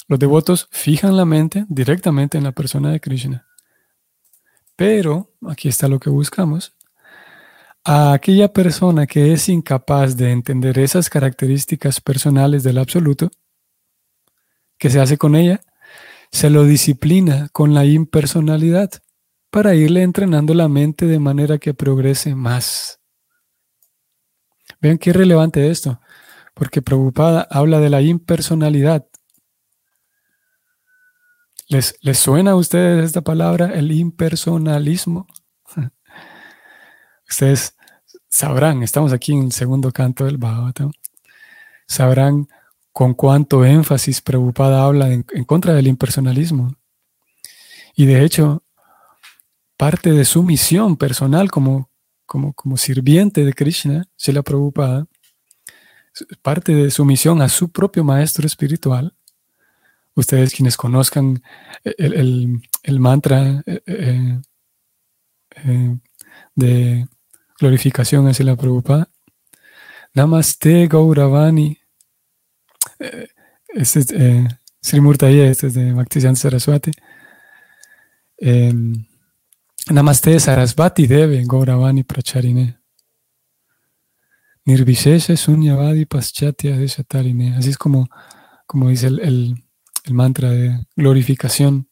Los 0.08 0.20
devotos 0.20 0.68
fijan 0.72 1.18
la 1.18 1.26
mente 1.26 1.66
directamente 1.70 2.38
en 2.38 2.44
la 2.44 2.52
persona 2.52 2.92
de 2.92 3.00
Krishna. 3.00 3.48
Pero, 4.82 5.30
aquí 5.48 5.70
está 5.70 5.88
lo 5.88 6.00
que 6.00 6.10
buscamos, 6.10 6.74
a 7.84 8.14
aquella 8.14 8.52
persona 8.52 9.06
que 9.06 9.32
es 9.32 9.48
incapaz 9.48 10.18
de 10.18 10.32
entender 10.32 10.80
esas 10.80 11.08
características 11.08 12.02
personales 12.02 12.64
del 12.64 12.80
absoluto, 12.80 13.30
que 14.80 14.90
se 14.90 15.00
hace 15.00 15.20
con 15.20 15.36
ella, 15.36 15.62
se 16.32 16.50
lo 16.50 16.64
disciplina 16.64 17.48
con 17.52 17.76
la 17.76 17.86
impersonalidad 17.86 18.90
para 19.52 19.76
irle 19.76 20.02
entrenando 20.02 20.56
la 20.56 20.68
mente 20.68 21.06
de 21.06 21.20
manera 21.20 21.60
que 21.60 21.76
progrese 21.76 22.34
más. 22.34 23.00
Vean 24.82 24.98
qué 24.98 25.14
relevante 25.14 25.70
esto 25.70 26.02
porque 26.56 26.82
Prabhupada 26.82 27.48
habla 27.52 27.80
de 27.80 27.92
la 27.92 28.02
impersonalidad. 28.02 29.06
¿Les, 31.72 31.96
¿Les, 32.02 32.20
suena 32.20 32.52
a 32.52 32.56
ustedes 32.58 33.06
esta 33.06 33.22
palabra, 33.22 33.74
el 33.74 33.94
impersonalismo? 33.94 35.26
Ustedes 37.30 37.78
sabrán, 38.28 38.84
estamos 38.84 39.14
aquí 39.14 39.32
en 39.32 39.44
el 39.44 39.52
segundo 39.54 39.94
canto 39.94 40.26
del 40.26 40.36
Bhagavatam, 40.36 40.92
sabrán 41.88 42.50
con 42.92 43.14
cuánto 43.14 43.64
énfasis 43.64 44.20
Prabhupada 44.20 44.84
habla 44.84 45.14
en, 45.14 45.24
contra 45.46 45.74
del 45.74 45.88
impersonalismo. 45.88 46.76
Y 47.96 48.06
de 48.06 48.26
hecho, 48.26 48.64
parte 49.78 50.12
de 50.12 50.26
su 50.26 50.44
misión 50.44 50.98
personal 50.98 51.50
como, 51.50 51.90
como, 52.26 52.52
como 52.52 52.76
sirviente 52.76 53.46
de 53.46 53.54
Krishna, 53.54 54.10
la 54.26 54.42
Prabhupada, 54.42 55.08
parte 56.42 56.76
de 56.76 56.92
su 56.92 57.06
misión 57.06 57.42
a 57.42 57.48
su 57.48 57.72
propio 57.72 58.04
maestro 58.04 58.46
espiritual. 58.46 59.16
Ustedes 60.16 60.54
quienes 60.54 60.76
conozcan 60.76 61.42
el, 61.84 62.62
mantra 63.00 63.64
eh, 63.66 63.82
eh, 63.86 64.42
eh, 65.56 65.98
de 66.56 67.08
glorificación 67.60 68.28
hacia 68.28 68.46
la 68.46 68.56
Prabhupada. 68.56 69.10
Namaste 70.14 70.88
Gauravani. 70.88 71.78
Este 73.70 74.00
es 74.00 74.12
eh, 74.12 74.48
Sri 74.82 75.00
este 75.46 75.68
es 75.68 75.74
de 75.74 75.94
Bhaktisiddhanta 75.94 76.42
Saraswati. 76.42 76.92
Em, 78.38 79.06
Namaste 79.90 80.40
Sarasvati 80.40 81.08
Deve 81.08 81.44
Gauravani 81.46 82.04
Pracharine. 82.04 82.80
Nirvishesha 84.66 85.38
Sunyavadi 85.38 86.06
Paschatya 86.06 86.78
Deshatarine. 86.78 87.56
Así 87.56 87.70
es 87.70 87.78
como, 87.78 88.10
como 88.68 88.90
dice 88.90 89.08
el, 89.08 89.64
mantra 90.10 90.50
de 90.50 90.86
glorificación 90.96 91.88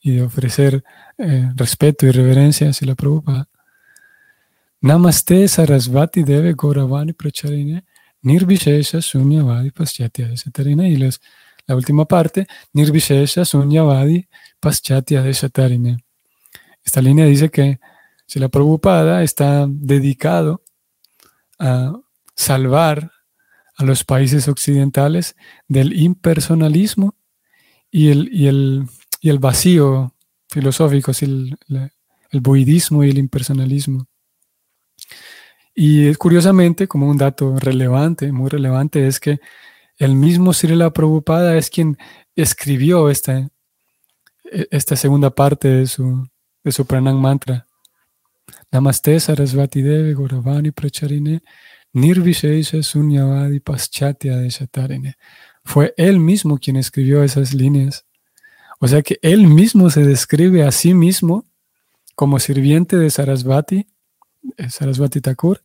y 0.00 0.16
de 0.16 0.22
ofrecer 0.22 0.84
eh, 1.18 1.50
respeto 1.54 2.06
y 2.06 2.10
reverencia 2.10 2.68
hacia 2.68 2.86
la 2.86 2.94
Prabhupada. 2.94 3.48
Namaste 4.80 5.48
Sarasvati 5.48 6.24
Deve 6.24 6.54
Gauravani 6.54 7.14
Pracharine 7.14 7.84
Nirvishesha 8.22 9.00
Sunyavadi 9.00 9.70
Paschatya 9.70 10.28
Desatarine. 10.28 10.88
Y 10.88 10.96
la 10.96 11.76
última 11.76 12.04
parte, 12.06 12.46
Nirvishesha 12.72 13.44
Sunyavadi 13.44 14.26
Paschatya 14.60 15.22
Desatarine. 15.22 15.98
Esta 16.82 17.00
línea 17.00 17.24
dice 17.26 17.50
que 17.50 17.80
si 18.26 18.38
la 18.38 18.48
Prabhupada 18.48 19.22
está 19.22 19.66
dedicado 19.68 20.62
a 21.58 21.92
salvar 22.34 23.12
a 23.76 23.84
los 23.84 24.04
países 24.04 24.48
occidentales 24.48 25.36
del 25.68 25.98
impersonalismo 25.98 27.14
y 27.96 28.08
el, 28.08 28.28
y 28.32 28.48
el, 28.48 28.86
y 29.20 29.30
el 29.30 29.38
vacío 29.38 30.12
filosófico, 30.48 31.12
el, 31.20 31.56
el 32.30 32.40
buidismo 32.40 33.04
y 33.04 33.10
el 33.10 33.18
impersonalismo. 33.18 34.08
Y 35.76 36.12
curiosamente, 36.16 36.88
como 36.88 37.08
un 37.08 37.18
dato 37.18 37.56
relevante, 37.56 38.32
muy 38.32 38.50
relevante, 38.50 39.06
es 39.06 39.20
que 39.20 39.38
el 39.96 40.16
mismo 40.16 40.52
Srila 40.52 40.92
Prabhupada 40.92 41.56
es 41.56 41.70
quien 41.70 41.96
escribió 42.34 43.10
esta, 43.10 43.48
esta 44.72 44.96
segunda 44.96 45.30
parte 45.30 45.68
de 45.68 45.86
su, 45.86 46.28
de 46.64 46.72
su 46.72 46.84
pranam 46.86 47.20
mantra. 47.20 47.64
Namaste 48.72 49.20
Sarasvati 49.20 49.82
Devi 49.82 50.14
Gauravani 50.14 50.72
Pracharine 50.72 51.42
Nirvishesha 51.92 52.82
Sunyavadi 52.82 53.60
Paschatya 53.60 54.38
Deshatarine. 54.38 55.14
Fue 55.64 55.94
él 55.96 56.20
mismo 56.20 56.58
quien 56.58 56.76
escribió 56.76 57.22
esas 57.22 57.54
líneas. 57.54 58.04
O 58.80 58.88
sea 58.88 59.02
que 59.02 59.18
él 59.22 59.46
mismo 59.46 59.90
se 59.90 60.04
describe 60.04 60.62
a 60.62 60.70
sí 60.70 60.94
mismo 60.94 61.46
como 62.14 62.38
sirviente 62.38 62.96
de 62.96 63.10
Sarasvati, 63.10 63.86
eh, 64.56 64.70
Sarasvati 64.70 65.20
Thakur, 65.20 65.60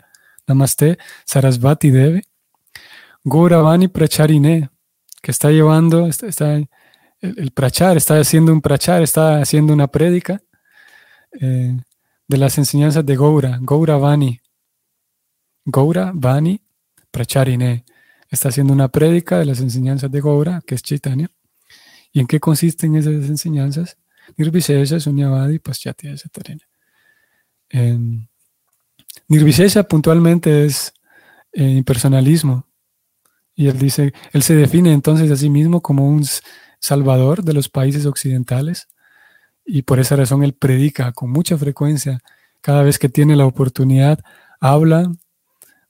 Namaste 0.48 0.98
Sarasvati 1.26 1.92
Devi, 1.92 2.22
Gauravani 3.24 3.88
Pracharine, 3.88 4.70
que 5.22 5.32
está 5.32 5.52
llevando, 5.52 6.08
está, 6.08 6.56
el, 7.22 7.52
prachar, 7.54 7.98
está 7.98 8.20
haciendo 8.20 8.54
un 8.54 8.62
prachar, 8.62 9.04
está 9.04 9.42
haciendo 9.42 9.74
una 9.74 9.88
prédica 9.88 10.42
eh, 11.40 11.78
de 12.28 12.38
las 12.38 12.58
enseñanzas 12.58 13.06
de 13.06 13.16
Gaura, 13.16 13.60
Gauravani, 13.62 14.40
Gaura 15.66 16.12
Vani 16.14 16.62
Pracharine. 17.12 17.84
Está 18.30 18.50
haciendo 18.50 18.74
una 18.74 18.90
prédica 18.90 19.40
de 19.40 19.46
las 19.46 19.60
enseñanzas 19.60 20.12
de 20.12 20.22
Gaura, 20.22 20.62
que 20.66 20.76
es 20.76 20.84
Chaitanya. 20.84 21.32
¿Y 22.12 22.20
en 22.20 22.28
qué 22.28 22.40
consisten 22.40 22.96
esas 22.96 23.14
enseñanzas? 23.30 23.98
Nirvishesha, 24.38 25.00
Sunyavadi, 25.00 25.60
Paschatya, 25.60 26.12
etc. 26.12 26.62
Eh, 27.70 27.98
Nirvishesha 29.28 29.84
puntualmente 29.84 30.66
es 30.66 30.94
eh, 31.54 31.64
impersonalismo. 31.64 32.68
Y 33.56 33.68
él 33.68 33.78
dice, 33.78 34.14
él 34.32 34.44
se 34.44 34.56
define 34.56 34.94
entonces 34.94 35.30
a 35.32 35.36
sí 35.36 35.50
mismo 35.50 35.82
como 35.82 36.08
un 36.08 36.24
salvador 36.80 37.44
de 37.44 37.54
los 37.54 37.68
países 37.68 38.06
occidentales. 38.06 38.88
Y 39.66 39.82
por 39.82 40.00
esa 40.00 40.16
razón 40.16 40.44
él 40.44 40.54
predica 40.54 41.12
con 41.12 41.32
mucha 41.32 41.58
frecuencia. 41.58 42.20
Cada 42.62 42.84
vez 42.84 43.00
que 43.00 43.10
tiene 43.10 43.36
la 43.36 43.46
oportunidad, 43.46 44.20
habla 44.60 45.12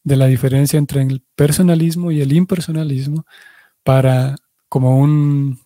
de 0.03 0.15
la 0.15 0.27
diferencia 0.27 0.77
entre 0.77 1.01
el 1.01 1.24
personalismo 1.36 2.12
y 2.12 2.22
el 2.22 2.34
impersonalismo 2.34 3.25
para, 3.84 4.36
como 4.70 5.00
un 5.00 5.60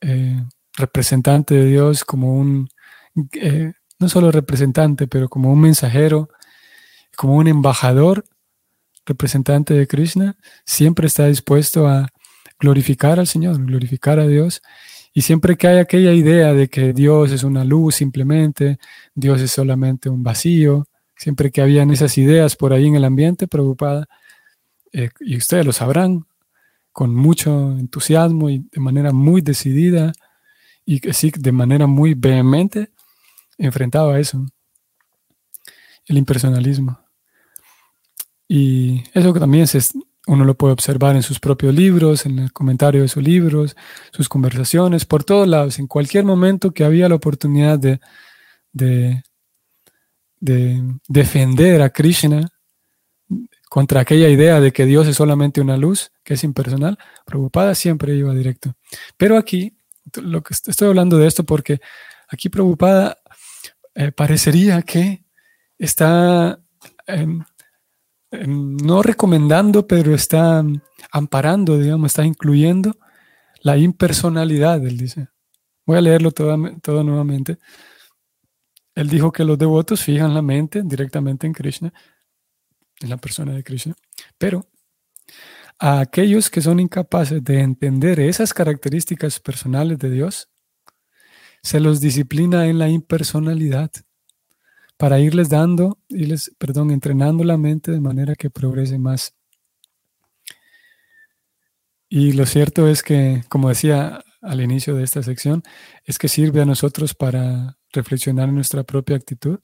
eh, 0.00 0.44
representante 0.76 1.54
de 1.54 1.66
Dios, 1.66 2.04
como 2.04 2.34
un, 2.34 2.68
eh, 3.32 3.72
no 3.98 4.08
solo 4.08 4.30
representante, 4.30 5.06
pero 5.06 5.28
como 5.28 5.52
un 5.52 5.60
mensajero, 5.60 6.28
como 7.16 7.36
un 7.36 7.48
embajador, 7.48 8.24
representante 9.06 9.72
de 9.74 9.86
Krishna, 9.86 10.36
siempre 10.64 11.06
está 11.06 11.26
dispuesto 11.26 11.86
a 11.86 12.08
glorificar 12.58 13.20
al 13.20 13.26
Señor, 13.26 13.64
glorificar 13.64 14.18
a 14.18 14.26
Dios. 14.26 14.62
Y 15.14 15.22
siempre 15.22 15.56
que 15.56 15.68
hay 15.68 15.78
aquella 15.78 16.12
idea 16.12 16.52
de 16.52 16.68
que 16.68 16.92
Dios 16.92 17.32
es 17.32 17.42
una 17.42 17.64
luz 17.64 17.96
simplemente, 17.96 18.78
Dios 19.14 19.40
es 19.40 19.52
solamente 19.52 20.10
un 20.10 20.22
vacío, 20.22 20.86
siempre 21.16 21.50
que 21.50 21.62
habían 21.62 21.90
esas 21.90 22.16
ideas 22.18 22.56
por 22.56 22.72
ahí 22.72 22.86
en 22.86 22.94
el 22.94 23.04
ambiente, 23.04 23.48
preocupada, 23.48 24.06
eh, 24.92 25.10
y 25.20 25.36
ustedes 25.36 25.66
lo 25.66 25.72
sabrán, 25.72 26.26
con 26.92 27.14
mucho 27.14 27.72
entusiasmo 27.72 28.48
y 28.48 28.66
de 28.72 28.80
manera 28.80 29.12
muy 29.12 29.42
decidida 29.42 30.14
y 30.86 31.00
sí, 31.12 31.30
de 31.36 31.52
manera 31.52 31.86
muy 31.86 32.14
vehemente, 32.14 32.90
enfrentado 33.58 34.12
a 34.12 34.20
eso, 34.20 34.46
el 36.06 36.16
impersonalismo. 36.16 36.98
Y 38.48 39.02
eso 39.12 39.32
también 39.34 39.66
uno 40.26 40.44
lo 40.44 40.56
puede 40.56 40.72
observar 40.72 41.16
en 41.16 41.22
sus 41.22 41.40
propios 41.40 41.74
libros, 41.74 42.24
en 42.24 42.38
el 42.38 42.52
comentario 42.52 43.02
de 43.02 43.08
sus 43.08 43.22
libros, 43.22 43.76
sus 44.12 44.28
conversaciones, 44.28 45.04
por 45.04 45.24
todos 45.24 45.46
lados, 45.46 45.78
en 45.78 45.88
cualquier 45.88 46.24
momento 46.24 46.72
que 46.72 46.84
había 46.84 47.08
la 47.08 47.16
oportunidad 47.16 47.78
de 47.78 49.22
de 50.40 50.82
defender 51.08 51.82
a 51.82 51.90
Krishna 51.90 52.48
contra 53.68 54.00
aquella 54.00 54.28
idea 54.28 54.60
de 54.60 54.72
que 54.72 54.86
Dios 54.86 55.06
es 55.06 55.16
solamente 55.16 55.60
una 55.60 55.76
luz, 55.76 56.12
que 56.22 56.34
es 56.34 56.44
impersonal, 56.44 56.98
Prabhupada 57.24 57.74
siempre 57.74 58.14
iba 58.14 58.32
directo. 58.32 58.74
Pero 59.16 59.36
aquí, 59.36 59.76
lo 60.14 60.42
que 60.42 60.54
estoy 60.54 60.88
hablando 60.88 61.18
de 61.18 61.26
esto 61.26 61.44
porque 61.44 61.80
aquí 62.28 62.48
Prabhupada 62.48 63.18
eh, 63.94 64.12
parecería 64.12 64.82
que 64.82 65.24
está 65.78 66.60
em, 67.06 67.42
em, 68.30 68.76
no 68.76 69.02
recomendando, 69.02 69.86
pero 69.86 70.14
está 70.14 70.64
amparando, 71.10 71.78
digamos, 71.78 72.12
está 72.12 72.24
incluyendo 72.24 72.96
la 73.60 73.76
impersonalidad, 73.76 74.84
él 74.86 74.96
dice. 74.96 75.28
Voy 75.84 75.98
a 75.98 76.00
leerlo 76.00 76.30
todo, 76.30 76.56
todo 76.82 77.02
nuevamente. 77.04 77.58
Él 78.96 79.08
dijo 79.08 79.30
que 79.30 79.44
los 79.44 79.58
devotos 79.58 80.02
fijan 80.02 80.34
la 80.34 80.42
mente 80.42 80.82
directamente 80.82 81.46
en 81.46 81.52
Krishna, 81.52 81.92
en 83.00 83.10
la 83.10 83.18
persona 83.18 83.52
de 83.52 83.62
Krishna, 83.62 83.94
pero 84.38 84.66
a 85.78 86.00
aquellos 86.00 86.48
que 86.48 86.62
son 86.62 86.80
incapaces 86.80 87.44
de 87.44 87.60
entender 87.60 88.18
esas 88.18 88.54
características 88.54 89.38
personales 89.38 89.98
de 89.98 90.10
Dios, 90.10 90.48
se 91.62 91.78
los 91.78 92.00
disciplina 92.00 92.66
en 92.66 92.78
la 92.78 92.88
impersonalidad 92.88 93.90
para 94.96 95.20
irles 95.20 95.50
dando, 95.50 95.98
irles, 96.08 96.50
perdón, 96.56 96.90
entrenando 96.90 97.44
la 97.44 97.58
mente 97.58 97.92
de 97.92 98.00
manera 98.00 98.34
que 98.34 98.48
progrese 98.48 98.98
más. 98.98 99.34
Y 102.08 102.32
lo 102.32 102.46
cierto 102.46 102.88
es 102.88 103.02
que, 103.02 103.44
como 103.50 103.68
decía 103.68 104.24
al 104.42 104.60
inicio 104.60 104.94
de 104.94 105.04
esta 105.04 105.22
sección, 105.22 105.62
es 106.04 106.18
que 106.18 106.28
sirve 106.28 106.62
a 106.62 106.66
nosotros 106.66 107.14
para 107.14 107.78
reflexionar 107.92 108.48
en 108.48 108.56
nuestra 108.56 108.84
propia 108.84 109.16
actitud, 109.16 109.58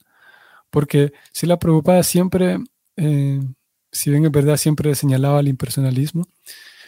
porque 0.69 1.13
si 1.31 1.45
la 1.45 1.59
preocupada 1.59 2.03
siempre, 2.03 2.57
eh, 2.95 3.41
si 3.91 4.09
bien 4.09 4.25
es 4.25 4.31
verdad, 4.31 4.57
siempre 4.57 4.95
señalaba 4.95 5.39
el 5.39 5.47
impersonalismo, 5.47 6.27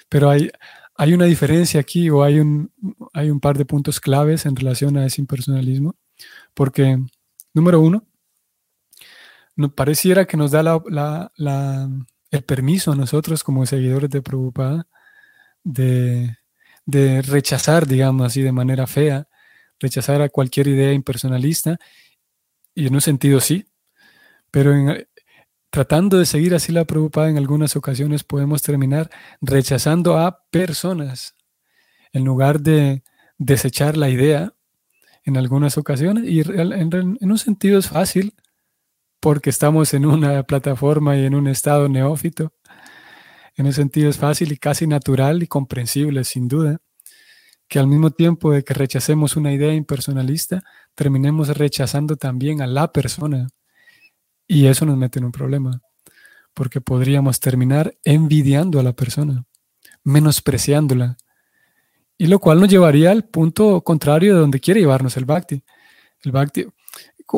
pero 0.10 0.30
hay, 0.30 0.50
hay 0.96 1.14
una 1.14 1.26
diferencia 1.26 1.80
aquí 1.80 2.10
o 2.10 2.24
hay 2.24 2.40
un, 2.40 2.72
hay 3.14 3.30
un 3.30 3.40
par 3.40 3.58
de 3.58 3.66
puntos 3.66 4.00
claves 4.00 4.46
en 4.46 4.56
relación 4.56 4.98
a 4.98 5.06
ese 5.06 5.22
impersonalismo, 5.22 5.96
porque, 6.54 6.98
número 7.54 7.80
uno, 7.80 8.08
nos 9.56 9.74
pareciera 9.74 10.26
que 10.26 10.38
nos 10.38 10.52
da 10.52 11.32
el 12.32 12.44
permiso 12.44 12.92
a 12.92 12.96
nosotros 12.96 13.44
como 13.44 13.66
seguidores 13.66 14.10
de 14.10 14.22
Prabhupada 14.22 14.88
de, 15.64 16.38
de 16.86 17.22
rechazar, 17.22 17.88
digamos 17.88 18.28
así, 18.28 18.42
de 18.42 18.52
manera 18.52 18.88
fea 18.88 19.28
rechazar 19.80 20.22
a 20.22 20.30
cualquier 20.30 20.68
idea 20.68 20.94
impersonalista, 20.94 21.78
y 22.74 22.88
en 22.88 22.96
un 22.96 23.02
sentido 23.02 23.40
sí, 23.40 23.66
pero 24.52 24.74
tratando 25.70 26.18
de 26.18 26.26
seguir 26.26 26.56
así 26.56 26.72
la 26.72 26.86
preocupada 26.86 27.30
en 27.30 27.38
algunas 27.38 27.76
ocasiones 27.76 28.24
podemos 28.24 28.62
terminar 28.62 29.10
rechazando 29.42 30.18
a 30.18 30.46
personas 30.50 31.36
en 32.14 32.24
lugar 32.24 32.62
de 32.62 33.04
desechar 33.38 33.98
la 33.98 34.10
idea 34.10 34.54
en 35.26 35.38
algunas 35.38 35.78
ocasiones, 35.78 36.24
y 36.26 36.42
en, 36.42 37.18
en 37.20 37.32
un 37.32 37.38
sentido 37.38 37.80
es 37.80 37.90
fácil, 37.90 38.34
porque 39.20 39.50
estamos 39.50 39.94
en 39.94 40.06
una 40.06 40.44
plataforma 40.44 41.18
y 41.18 41.26
en 41.26 41.34
un 41.36 41.48
estado 41.48 41.90
neófito. 41.90 42.54
En 43.56 43.68
ese 43.68 43.82
sentido 43.82 44.10
es 44.10 44.18
fácil 44.18 44.52
y 44.52 44.58
casi 44.58 44.88
natural 44.88 45.44
y 45.44 45.48
comprensible, 45.48 46.24
sin 46.24 46.48
duda 46.48 46.80
que 47.68 47.80
al 47.80 47.88
mismo 47.88 48.12
tiempo 48.12 48.52
de 48.52 48.64
que 48.64 48.74
rechacemos 48.74 49.36
una 49.36 49.52
idea 49.52 49.74
impersonalista, 49.74 50.64
terminemos 50.94 51.58
rechazando 51.58 52.16
también 52.16 52.62
a 52.62 52.68
la 52.68 52.92
persona. 52.92 53.48
Y 54.48 54.68
eso 54.68 54.86
nos 54.86 54.98
mete 54.98 55.20
en 55.20 55.26
un 55.26 55.32
problema, 55.32 55.82
porque 56.54 56.82
podríamos 56.82 57.40
terminar 57.40 57.96
envidiando 58.04 58.80
a 58.80 58.84
la 58.84 58.94
persona, 58.94 59.46
menospreciándola, 60.04 61.18
Y 62.18 62.28
lo 62.28 62.40
cual 62.40 62.60
nos 62.62 62.70
llevaría 62.70 63.12
al 63.12 63.26
punto 63.26 63.82
contrario 63.84 64.36
de 64.36 64.40
donde 64.40 64.60
quiere 64.62 64.80
llevarnos 64.80 65.18
el 65.18 65.26
bhakti. 65.26 65.64
El 66.24 66.32
bhakti, 66.32 66.66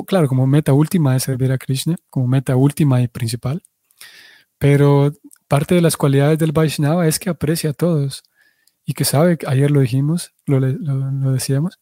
claro, 0.06 0.28
como 0.28 0.46
meta 0.48 0.74
última 0.74 1.16
es 1.16 1.24
servir 1.24 1.52
a 1.52 1.58
Krishna, 1.58 1.96
como 2.10 2.28
meta 2.28 2.56
última 2.56 3.02
y 3.02 3.08
principal. 3.08 3.64
Pero 4.60 5.14
parte 5.48 5.76
de 5.76 5.82
las 5.82 5.98
cualidades 5.98 6.40
del 6.40 6.52
Vaishnava 6.52 7.08
es 7.08 7.20
que 7.20 7.30
aprecia 7.30 7.72
a 7.72 7.74
todos 7.74 8.24
y 8.86 8.94
que 8.94 9.06
sabe, 9.06 9.38
ayer 9.48 9.72
lo 9.72 9.82
dijimos, 9.82 10.34
lo, 10.46 10.62
decíamos, 11.32 11.80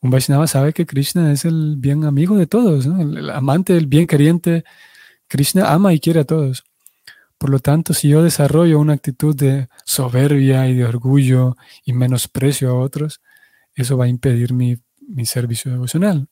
un 0.00 0.10
Vaishnava 0.10 0.46
sabe 0.46 0.72
que 0.72 0.86
Krishna 0.86 1.32
es 1.32 1.44
el 1.44 1.76
bien 1.78 2.04
amigo 2.04 2.36
de 2.36 2.46
todos, 2.46 2.86
el, 2.86 3.30
amante, 3.30 3.76
el 3.76 3.86
bien 3.86 4.06
queriente. 4.06 4.64
Krishna 5.26 5.72
ama 5.72 5.92
y 5.92 6.00
quiere 6.00 6.20
a 6.20 6.24
todos. 6.24 6.64
Por 7.38 7.50
lo 7.50 7.60
tanto, 7.60 7.94
si 7.94 8.08
yo 8.08 8.22
desarrollo 8.22 8.78
una 8.78 8.94
actitud 8.94 9.34
de 9.34 9.68
soberbia 9.84 10.68
y 10.68 10.74
de 10.74 10.84
orgullo 10.84 11.56
y 11.84 11.92
menosprecio 11.92 12.70
a 12.70 12.74
otros, 12.74 13.20
eso 13.74 13.96
va 13.96 14.06
a 14.06 14.08
impedir 14.08 14.52
mi, 14.52 14.76
servicio 15.24 15.70
devocional. 15.70 16.28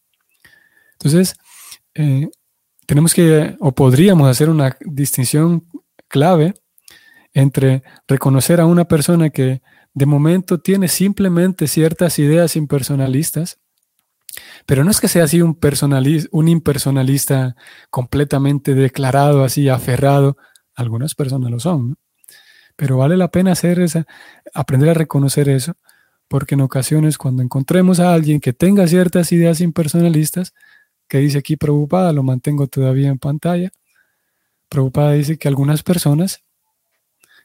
Entonces, 0.92 1.36
eh, 1.94 2.28
tenemos 2.86 3.14
que, 3.14 3.56
o 3.60 3.72
podríamos 3.72 4.28
hacer 4.28 4.50
una 4.50 4.76
distinción 4.80 5.64
clave 6.08 6.54
entre 7.34 7.82
reconocer 8.08 8.60
a 8.60 8.66
una 8.66 8.86
persona 8.86 9.30
que 9.30 9.62
de 9.92 10.06
momento 10.06 10.58
tiene 10.58 10.88
simplemente 10.88 11.66
ciertas 11.66 12.18
ideas 12.18 12.56
impersonalistas, 12.56 13.58
pero 14.66 14.84
no 14.84 14.90
es 14.90 15.00
que 15.00 15.08
sea 15.08 15.24
así 15.24 15.40
un, 15.40 15.58
un 16.32 16.48
impersonalista 16.48 17.56
completamente 17.90 18.74
declarado, 18.74 19.44
así 19.44 19.68
aferrado. 19.68 20.36
Algunas 20.74 21.14
personas 21.14 21.50
lo 21.50 21.60
son, 21.60 21.96
pero 22.76 22.98
vale 22.98 23.16
la 23.16 23.30
pena 23.30 23.52
hacer 23.52 23.80
esa, 23.80 24.06
aprender 24.52 24.90
a 24.90 24.94
reconocer 24.94 25.48
eso, 25.48 25.74
porque 26.28 26.54
en 26.54 26.60
ocasiones 26.60 27.16
cuando 27.16 27.42
encontremos 27.42 28.00
a 28.00 28.12
alguien 28.12 28.40
que 28.40 28.52
tenga 28.52 28.86
ciertas 28.86 29.32
ideas 29.32 29.60
impersonalistas, 29.60 30.52
que 31.08 31.18
dice 31.18 31.38
aquí 31.38 31.56
preocupada, 31.56 32.12
lo 32.12 32.22
mantengo 32.22 32.66
todavía 32.66 33.08
en 33.08 33.18
pantalla, 33.18 33.70
preocupada 34.76 35.12
dice 35.12 35.38
que 35.38 35.48
algunas 35.48 35.82
personas, 35.82 36.44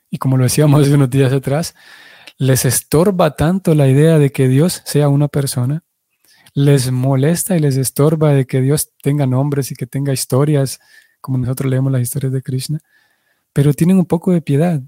y 0.09 0.17
como 0.17 0.35
lo 0.35 0.43
decíamos 0.43 0.81
hace 0.81 0.93
unos 0.93 1.09
días 1.09 1.31
atrás, 1.31 1.75
les 2.37 2.65
estorba 2.65 3.37
tanto 3.37 3.73
la 3.73 3.87
idea 3.87 4.19
de 4.19 4.33
que 4.33 4.49
Dios 4.49 4.81
sea 4.83 5.07
una 5.07 5.29
persona, 5.29 5.85
les 6.53 6.91
molesta 6.91 7.55
y 7.55 7.61
les 7.61 7.77
estorba 7.77 8.33
de 8.33 8.45
que 8.45 8.59
Dios 8.59 8.91
tenga 9.01 9.25
nombres 9.27 9.71
y 9.71 9.75
que 9.75 9.87
tenga 9.87 10.11
historias, 10.11 10.81
como 11.21 11.37
nosotros 11.37 11.71
leemos 11.71 11.89
las 11.89 12.01
historias 12.01 12.33
de 12.33 12.41
Krishna, 12.41 12.79
pero 13.53 13.73
tienen 13.73 13.97
un 13.97 14.05
poco 14.05 14.33
de 14.33 14.41
piedad 14.41 14.81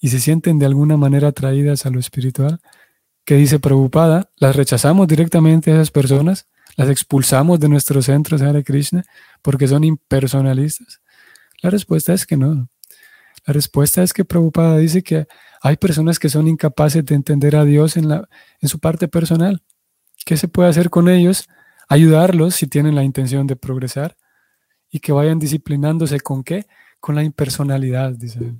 y 0.00 0.08
se 0.08 0.18
sienten 0.18 0.58
de 0.58 0.66
alguna 0.66 0.96
manera 0.96 1.28
atraídas 1.28 1.86
a 1.86 1.90
lo 1.90 2.00
espiritual, 2.00 2.58
que 3.24 3.36
dice 3.36 3.60
preocupada, 3.60 4.32
las 4.36 4.56
rechazamos 4.56 5.06
directamente 5.06 5.70
a 5.70 5.74
esas 5.74 5.92
personas, 5.92 6.48
las 6.76 6.88
expulsamos 6.88 7.60
de 7.60 7.68
nuestros 7.68 8.06
centros 8.06 8.40
de 8.40 8.64
Krishna 8.64 9.04
porque 9.42 9.68
son 9.68 9.84
impersonalistas. 9.84 11.00
La 11.62 11.70
respuesta 11.70 12.12
es 12.12 12.26
que 12.26 12.36
no. 12.36 12.68
La 13.46 13.52
respuesta 13.52 14.02
es 14.02 14.12
que 14.12 14.24
preocupada 14.24 14.78
dice 14.78 15.02
que 15.02 15.26
hay 15.62 15.76
personas 15.76 16.18
que 16.18 16.28
son 16.28 16.48
incapaces 16.48 17.04
de 17.04 17.14
entender 17.14 17.56
a 17.56 17.64
Dios 17.64 17.96
en, 17.96 18.08
la, 18.08 18.28
en 18.60 18.68
su 18.68 18.78
parte 18.78 19.08
personal. 19.08 19.62
¿Qué 20.24 20.36
se 20.36 20.48
puede 20.48 20.68
hacer 20.68 20.90
con 20.90 21.08
ellos? 21.08 21.48
Ayudarlos 21.88 22.54
si 22.54 22.66
tienen 22.66 22.94
la 22.94 23.04
intención 23.04 23.46
de 23.46 23.56
progresar 23.56 24.16
y 24.90 25.00
que 25.00 25.12
vayan 25.12 25.38
disciplinándose 25.38 26.20
con 26.20 26.44
qué? 26.44 26.66
Con 27.00 27.14
la 27.14 27.22
impersonalidad, 27.22 28.12
dice. 28.12 28.54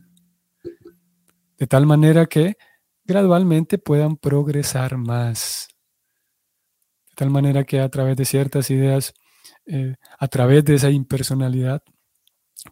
De 1.59 1.67
tal 1.67 1.87
manera 1.87 2.27
que 2.27 2.57
gradualmente 3.05 3.79
puedan 3.79 4.17
progresar 4.17 4.97
más. 4.97 5.69
De 7.11 7.17
tal 7.17 7.31
manera 7.31 7.65
que 7.65 7.81
a 7.81 7.89
través 7.89 8.17
de 8.17 8.25
ciertas 8.25 8.71
ideas, 8.71 9.13
eh, 9.67 9.97
a 10.19 10.29
través 10.29 10.65
de 10.65 10.75
esa 10.75 10.91
impersonalidad, 10.91 11.83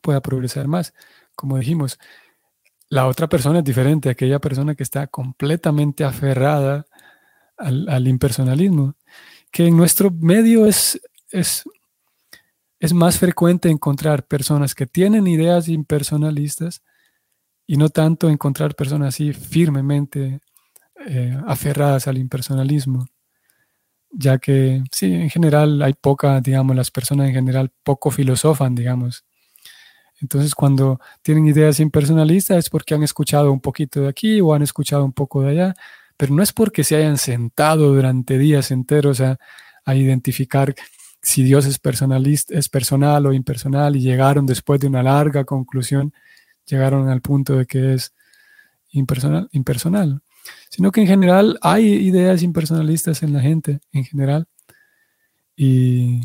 pueda 0.01 0.21
progresar 0.21 0.69
más. 0.69 0.95
Como 1.35 1.59
dijimos, 1.59 1.99
la 2.89 3.07
otra 3.07 3.29
persona 3.29 3.59
es 3.59 3.65
diferente, 3.65 4.09
aquella 4.09 4.39
persona 4.39 4.75
que 4.75 4.83
está 4.83 5.07
completamente 5.07 6.05
aferrada 6.05 6.87
al, 7.57 8.07
impersonalismo, 8.07 8.95
que 9.51 9.67
en 9.67 9.77
nuestro 9.77 10.11
medio 10.11 10.67
es, 10.67 11.01
es, 11.31 11.65
es, 12.79 12.93
más 12.93 13.19
frecuente 13.19 13.71
encontrar 13.71 14.27
personas 14.27 14.75
que 14.75 14.87
tienen 14.87 15.27
ideas 15.27 15.69
impersonalistas 15.69 16.83
y 17.67 17.77
no 17.77 17.89
tanto 17.89 18.29
encontrar 18.29 18.75
personas 18.75 19.15
así 19.15 19.33
firmemente 19.33 20.41
eh, 21.07 21.37
aferradas 21.47 22.07
al 22.09 22.19
impersonalismo, 22.19 23.07
ya 24.11 24.39
que 24.39 24.85
sí, 24.93 25.13
en 25.13 25.31
general 25.31 25.83
hay 25.83 25.95
poca, 25.95 26.41
digamos, 26.41 26.77
las 26.77 26.91
personas 26.91 27.29
en 27.29 27.35
general 27.35 27.73
poco 27.83 28.11
filosofan, 28.11 28.75
digamos, 28.75 29.25
entonces, 30.21 30.55
cuando 30.55 31.01
tienen 31.23 31.47
ideas 31.47 31.79
impersonalistas 31.81 32.59
es 32.59 32.71
porque 32.71 32.95
han 32.95 33.03
escuchado 33.03 33.53
un 33.53 33.61
poquito 33.61 34.01
de 34.01 34.09
aquí 34.09 34.41
o 34.41 34.55
han 34.55 34.63
escuchado 34.63 35.05
un 35.05 35.13
poco 35.13 35.43
de 35.43 35.51
allá, 35.51 35.75
pero 36.17 36.35
no 36.35 36.43
es 36.43 36.53
porque 36.53 36.85
se 36.85 36.97
hayan 36.97 37.19
sentado 37.19 37.93
durante 37.93 38.39
días 38.39 38.71
enteros 38.71 39.21
a, 39.21 39.39
identificar 39.89 40.75
si 41.23 41.45
Dios 41.45 41.65
es, 41.65 41.79
personalista, 41.79 42.59
es 42.59 42.69
personal 42.69 43.25
o 43.27 43.33
impersonal 43.33 43.95
y 43.95 44.01
llegaron 44.01 44.47
después 44.47 44.81
de 44.81 44.89
una 44.89 45.03
larga 45.03 45.45
conclusión, 45.45 46.13
llegaron 46.67 47.09
al 47.09 47.21
punto 47.21 47.57
de 47.57 47.67
que 47.67 47.95
es 47.95 48.13
impersonal, 48.91 49.49
impersonal, 49.53 50.23
sino 50.71 50.91
que 50.91 51.03
en 51.03 51.07
general 51.07 51.57
hay 51.63 51.85
ideas 51.87 52.43
impersonalistas 52.43 53.23
en 53.23 53.33
la 53.33 53.41
gente, 53.41 53.79
en 53.93 54.05
general, 54.05 54.49
y 55.57 56.21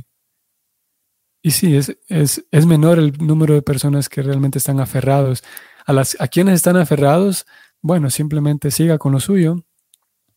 y 1.41 1.51
sí, 1.51 1.75
es, 1.75 1.97
es, 2.07 2.65
menor 2.65 2.99
el 2.99 3.13
número 3.17 3.55
de 3.55 3.61
personas 3.61 4.09
que 4.09 4.21
realmente 4.21 4.59
están 4.59 4.79
aferrados. 4.79 5.43
A, 5.85 5.93
las, 5.93 6.15
a 6.19 6.27
quienes 6.27 6.55
están 6.55 6.77
aferrados, 6.77 7.47
bueno, 7.81 8.11
simplemente 8.11 8.69
siga 8.69 8.99
con 8.99 9.11
lo 9.11 9.19
suyo, 9.19 9.65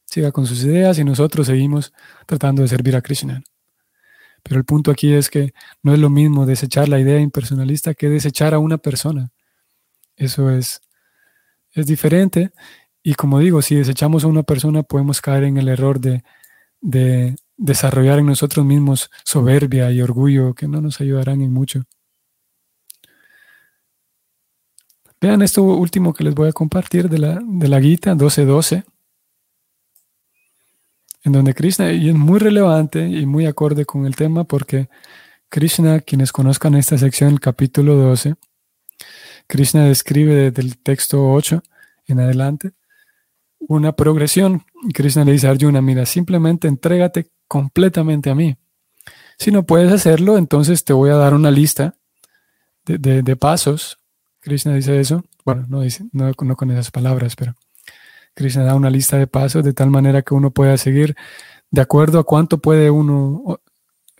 siga 0.06 0.32
con 0.32 0.46
sus 0.46 0.64
ideas 0.64 0.98
y 0.98 1.04
nosotros 1.04 1.46
seguimos 1.46 1.92
tratando 2.26 2.62
de 2.62 2.68
servir 2.68 2.96
a 2.96 3.02
Krishna. 3.02 3.42
Pero 4.42 4.58
el 4.58 4.64
punto 4.64 4.90
aquí 4.90 5.12
es 5.12 5.28
que 5.28 5.52
no 5.82 5.92
es 5.92 5.98
lo 5.98 6.10
mismo 6.10 6.46
desechar 6.46 6.88
la 6.88 7.00
idea 7.00 7.20
impersonalista 7.20 7.94
que 7.94 8.08
desechar 8.08 8.54
a 8.54 8.58
una 8.58 8.78
persona. 8.78 9.30
Eso 10.16 10.50
es, 10.50 10.80
es 11.72 11.86
diferente. 11.86 12.52
Y 13.02 13.14
como 13.14 13.38
digo, 13.40 13.60
si 13.60 13.74
desechamos 13.74 14.24
a 14.24 14.28
una 14.28 14.42
persona 14.42 14.82
podemos 14.82 15.20
caer 15.20 15.44
en 15.44 15.58
el 15.58 15.68
error 15.68 16.00
de, 16.00 16.24
de, 16.80 17.36
desarrollar 17.56 18.18
en 18.18 18.26
nosotros 18.26 18.64
mismos 18.64 19.10
soberbia 19.24 19.90
y 19.90 20.00
orgullo 20.00 20.54
que 20.54 20.68
no 20.68 20.80
nos 20.80 21.00
ayudarán 21.00 21.40
en 21.40 21.52
mucho. 21.52 21.82
Vean 25.20 25.42
esto 25.42 25.62
último 25.62 26.12
que 26.12 26.24
les 26.24 26.34
voy 26.34 26.48
a 26.48 26.52
compartir 26.52 27.08
de 27.08 27.18
la, 27.18 27.40
de 27.42 27.68
la 27.68 27.80
Gita 27.80 28.14
12.12, 28.14 28.84
en 31.24 31.32
donde 31.32 31.54
Krishna, 31.54 31.92
y 31.92 32.10
es 32.10 32.14
muy 32.14 32.38
relevante 32.38 33.06
y 33.08 33.24
muy 33.24 33.46
acorde 33.46 33.86
con 33.86 34.04
el 34.04 34.16
tema 34.16 34.44
porque 34.44 34.90
Krishna, 35.48 36.00
quienes 36.00 36.32
conozcan 36.32 36.74
esta 36.74 36.98
sección, 36.98 37.32
el 37.32 37.40
capítulo 37.40 37.94
12, 37.94 38.34
Krishna 39.46 39.84
describe 39.86 40.34
desde 40.34 40.62
el 40.62 40.78
texto 40.78 41.32
8 41.32 41.62
en 42.06 42.20
adelante 42.20 42.72
una 43.58 43.92
progresión. 43.92 44.64
Krishna 44.92 45.24
le 45.24 45.32
dice 45.32 45.46
a 45.46 45.50
Arjuna, 45.50 45.80
mira, 45.80 46.04
simplemente 46.06 46.68
entrégate 46.68 47.30
completamente 47.48 48.30
a 48.30 48.34
mí. 48.34 48.56
Si 49.38 49.50
no 49.50 49.64
puedes 49.64 49.92
hacerlo, 49.92 50.38
entonces 50.38 50.84
te 50.84 50.92
voy 50.92 51.10
a 51.10 51.16
dar 51.16 51.34
una 51.34 51.50
lista 51.50 51.96
de, 52.84 53.36
pasos. 53.36 53.98
Krishna 54.40 54.74
dice 54.74 55.00
eso. 55.00 55.24
Bueno, 55.44 55.66
no, 55.68 55.80
dice, 55.80 56.04
no, 56.12 56.32
con 56.34 56.70
esas 56.70 56.90
palabras, 56.90 57.36
pero 57.36 57.54
Krishna 58.34 58.64
da 58.64 58.74
una 58.74 58.90
lista 58.90 59.16
de 59.16 59.26
pasos 59.26 59.64
de 59.64 59.72
tal 59.72 59.90
manera 59.90 60.22
que 60.22 60.34
uno 60.34 60.50
pueda 60.50 60.76
seguir 60.78 61.16
de 61.70 61.80
acuerdo 61.80 62.18
a 62.18 62.24
cuánto 62.24 62.58
puede 62.58 62.90
uno 62.90 63.60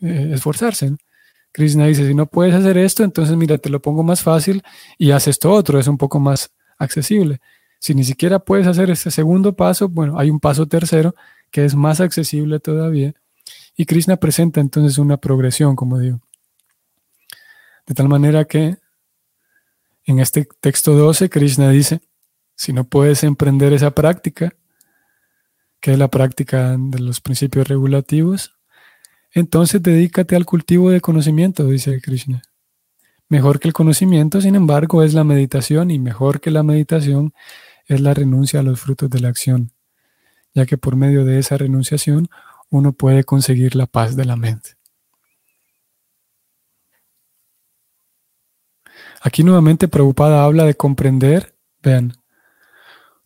eh, 0.01 0.31
esforzarse. 0.35 0.97
Krishna 1.53 1.87
dice, 1.87 2.07
si 2.07 2.15
no 2.15 2.27
puedes 2.27 2.55
hacer 2.55 2.77
esto, 2.79 3.05
entonces 3.05 3.37
mira, 3.37 3.59
te 3.59 3.71
lo 3.71 3.81
pongo 3.81 4.03
más 4.03 4.23
fácil 4.23 4.63
y 4.99 5.13
haz 5.13 5.29
esto 5.29 5.53
otro, 5.53 5.79
es 5.79 5.87
un 5.87 5.99
poco 5.99 6.19
más 6.19 6.51
accesible. 6.79 7.41
Si 7.79 7.95
ni 7.95 8.03
siquiera 8.03 8.41
puedes 8.41 8.67
hacer 8.67 8.91
ese 8.91 9.11
segundo 9.11 9.55
paso, 9.55 9.89
bueno, 9.89 10.19
hay 10.19 10.31
un 10.31 10.41
paso 10.41 10.67
tercero 10.67 11.15
que 11.55 11.65
es 11.65 11.77
más 11.77 12.01
accesible 12.01 12.59
todavía. 12.59 13.15
Y 13.77 13.85
Krishna 13.85 14.17
presenta 14.17 14.61
entonces 14.61 14.99
una 14.99 15.19
progresión, 15.19 15.77
como 15.77 16.01
digo. 16.01 16.21
De 17.87 17.95
tal 17.95 18.09
manera 18.09 18.45
que 18.45 18.79
en 20.05 20.19
este 20.19 20.49
texto 20.61 20.95
12, 20.95 21.31
Krishna 21.31 21.71
dice, 21.71 22.01
si 22.57 22.73
no 22.73 22.83
puedes 22.83 23.23
emprender 23.23 23.73
esa 23.73 23.93
práctica, 23.93 24.53
que 25.79 25.93
es 25.93 25.99
la 25.99 26.09
práctica 26.09 26.77
de 26.77 26.99
los 26.99 27.21
principios 27.21 27.69
regulativos, 27.69 28.57
entonces 29.31 29.81
dedícate 29.81 30.35
al 30.35 30.47
cultivo 30.47 30.91
de 30.91 31.01
conocimiento, 31.01 31.69
dice 31.69 32.01
Krishna. 32.01 32.43
Mejor 33.29 33.61
que 33.61 33.69
el 33.69 33.75
conocimiento, 33.75 34.41
sin 34.41 34.57
embargo, 34.57 35.05
es 35.05 35.15
la 35.15 35.23
meditación 35.23 35.93
y 35.93 36.01
mejor 36.01 36.41
que 36.41 36.51
la 36.51 36.65
meditación 36.65 37.33
es 37.87 38.01
la 38.01 38.13
renuncia 38.13 38.59
a 38.59 38.65
los 38.65 38.81
frutos 38.81 39.09
de 39.09 39.21
la 39.21 39.29
acción 39.29 39.71
ya 40.55 40.67
que 40.67 40.79
por 40.79 40.97
medio 40.97 41.25
de 41.25 41.39
esa 41.39 41.59
renunciación 41.59 42.29
uno 42.71 42.93
puede 42.93 43.25
conseguir 43.25 43.77
la 43.77 43.87
paz 43.87 44.17
de 44.17 44.25
la 44.25 44.37
mente. 44.37 44.77
Aquí 49.21 49.43
nuevamente 49.43 49.89
Prabhupada 49.89 50.45
habla 50.45 50.65
de 50.65 50.75
comprender, 50.75 51.55
vean, 51.83 52.13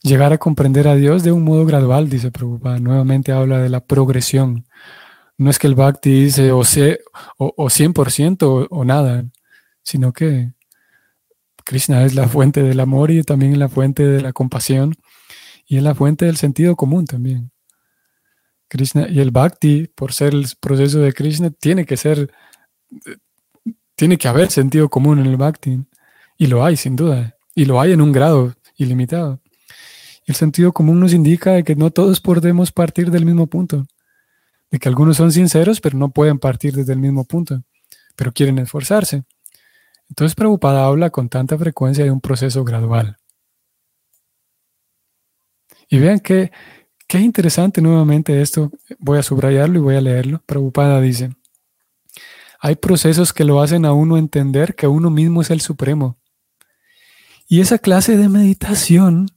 llegar 0.02 0.32
a 0.32 0.38
comprender 0.38 0.88
a 0.88 0.94
Dios 0.94 1.22
de 1.22 1.32
un 1.32 1.44
modo 1.44 1.66
gradual, 1.66 2.08
dice 2.08 2.30
Prabhupada. 2.30 2.78
Nuevamente 2.78 3.32
habla 3.32 3.58
de 3.58 3.68
la 3.68 3.80
progresión. 3.80 4.66
No 5.36 5.50
es 5.50 5.58
que 5.58 5.66
el 5.66 5.74
Bhakti 5.74 6.24
dice 6.24 6.52
o, 6.52 6.58
o, 6.58 6.64
100% 6.64 8.68
o, 8.70 8.84
nada, 8.84 9.24
sino 9.82 10.12
que 10.12 10.52
Krishna 11.64 12.04
es 12.04 12.14
la 12.14 12.28
fuente 12.28 12.62
del 12.62 12.80
amor 12.80 13.10
y 13.10 13.22
también 13.22 13.58
la 13.58 13.68
fuente 13.68 14.04
de 14.04 14.20
la 14.20 14.32
compasión 14.32 14.94
y 15.68 15.76
es 15.76 15.82
la 15.82 15.94
fuente 15.94 16.24
del 16.24 16.38
sentido 16.38 16.74
común 16.74 17.04
también. 17.04 17.52
Krishna 18.68 19.06
y 19.08 19.20
el 19.20 19.30
Bhakti, 19.30 19.88
por 19.94 20.12
ser 20.12 20.34
el 20.34 20.46
proceso 20.58 20.98
de 20.98 21.12
Krishna, 21.12 21.50
tiene 21.50 21.86
que 21.86 21.96
ser 21.96 22.32
tiene 23.94 24.16
que 24.16 24.28
haber 24.28 24.50
sentido 24.50 24.88
común 24.88 25.18
en 25.18 25.26
el 25.26 25.36
Bhakti. 25.36 25.84
Y 26.38 26.46
lo 26.46 26.64
hay, 26.64 26.76
sin 26.76 26.96
duda. 26.96 27.36
Y 27.54 27.64
lo 27.64 27.80
hay 27.80 27.92
en 27.92 28.00
un 28.00 28.12
grado 28.12 28.54
ilimitado. 28.76 29.40
El 30.24 30.36
sentido 30.36 30.72
común 30.72 31.00
nos 31.00 31.12
indica 31.12 31.62
que 31.62 31.74
no 31.74 31.90
todos 31.90 32.20
podemos 32.20 32.70
partir 32.70 33.10
del 33.10 33.26
mismo 33.26 33.48
punto. 33.48 33.86
De 34.70 34.78
que 34.78 34.88
algunos 34.88 35.16
son 35.16 35.32
sinceros, 35.32 35.80
pero 35.80 35.98
no 35.98 36.10
pueden 36.10 36.38
partir 36.38 36.74
desde 36.74 36.92
el 36.92 37.00
mismo 37.00 37.24
punto. 37.24 37.64
Pero 38.14 38.32
quieren 38.32 38.58
esforzarse. 38.58 39.24
Entonces 40.08 40.34
Prabhupada 40.34 40.86
habla 40.86 41.10
con 41.10 41.28
tanta 41.28 41.58
frecuencia 41.58 42.04
de 42.04 42.10
un 42.10 42.20
proceso 42.20 42.64
gradual. 42.64 43.16
Y 45.88 45.98
vean 45.98 46.20
que, 46.20 46.52
qué 47.06 47.18
interesante 47.18 47.80
nuevamente 47.80 48.40
esto. 48.42 48.70
Voy 48.98 49.18
a 49.18 49.22
subrayarlo 49.22 49.78
y 49.78 49.82
voy 49.82 49.96
a 49.96 50.00
leerlo. 50.00 50.42
Prabhupada 50.46 51.00
dice, 51.00 51.30
hay 52.60 52.76
procesos 52.76 53.32
que 53.32 53.44
lo 53.44 53.60
hacen 53.62 53.84
a 53.84 53.92
uno 53.92 54.18
entender 54.18 54.74
que 54.74 54.86
uno 54.86 55.10
mismo 55.10 55.42
es 55.42 55.50
el 55.50 55.60
supremo. 55.60 56.18
Y 57.48 57.60
esa 57.60 57.78
clase 57.78 58.16
de 58.16 58.28
meditación 58.28 59.28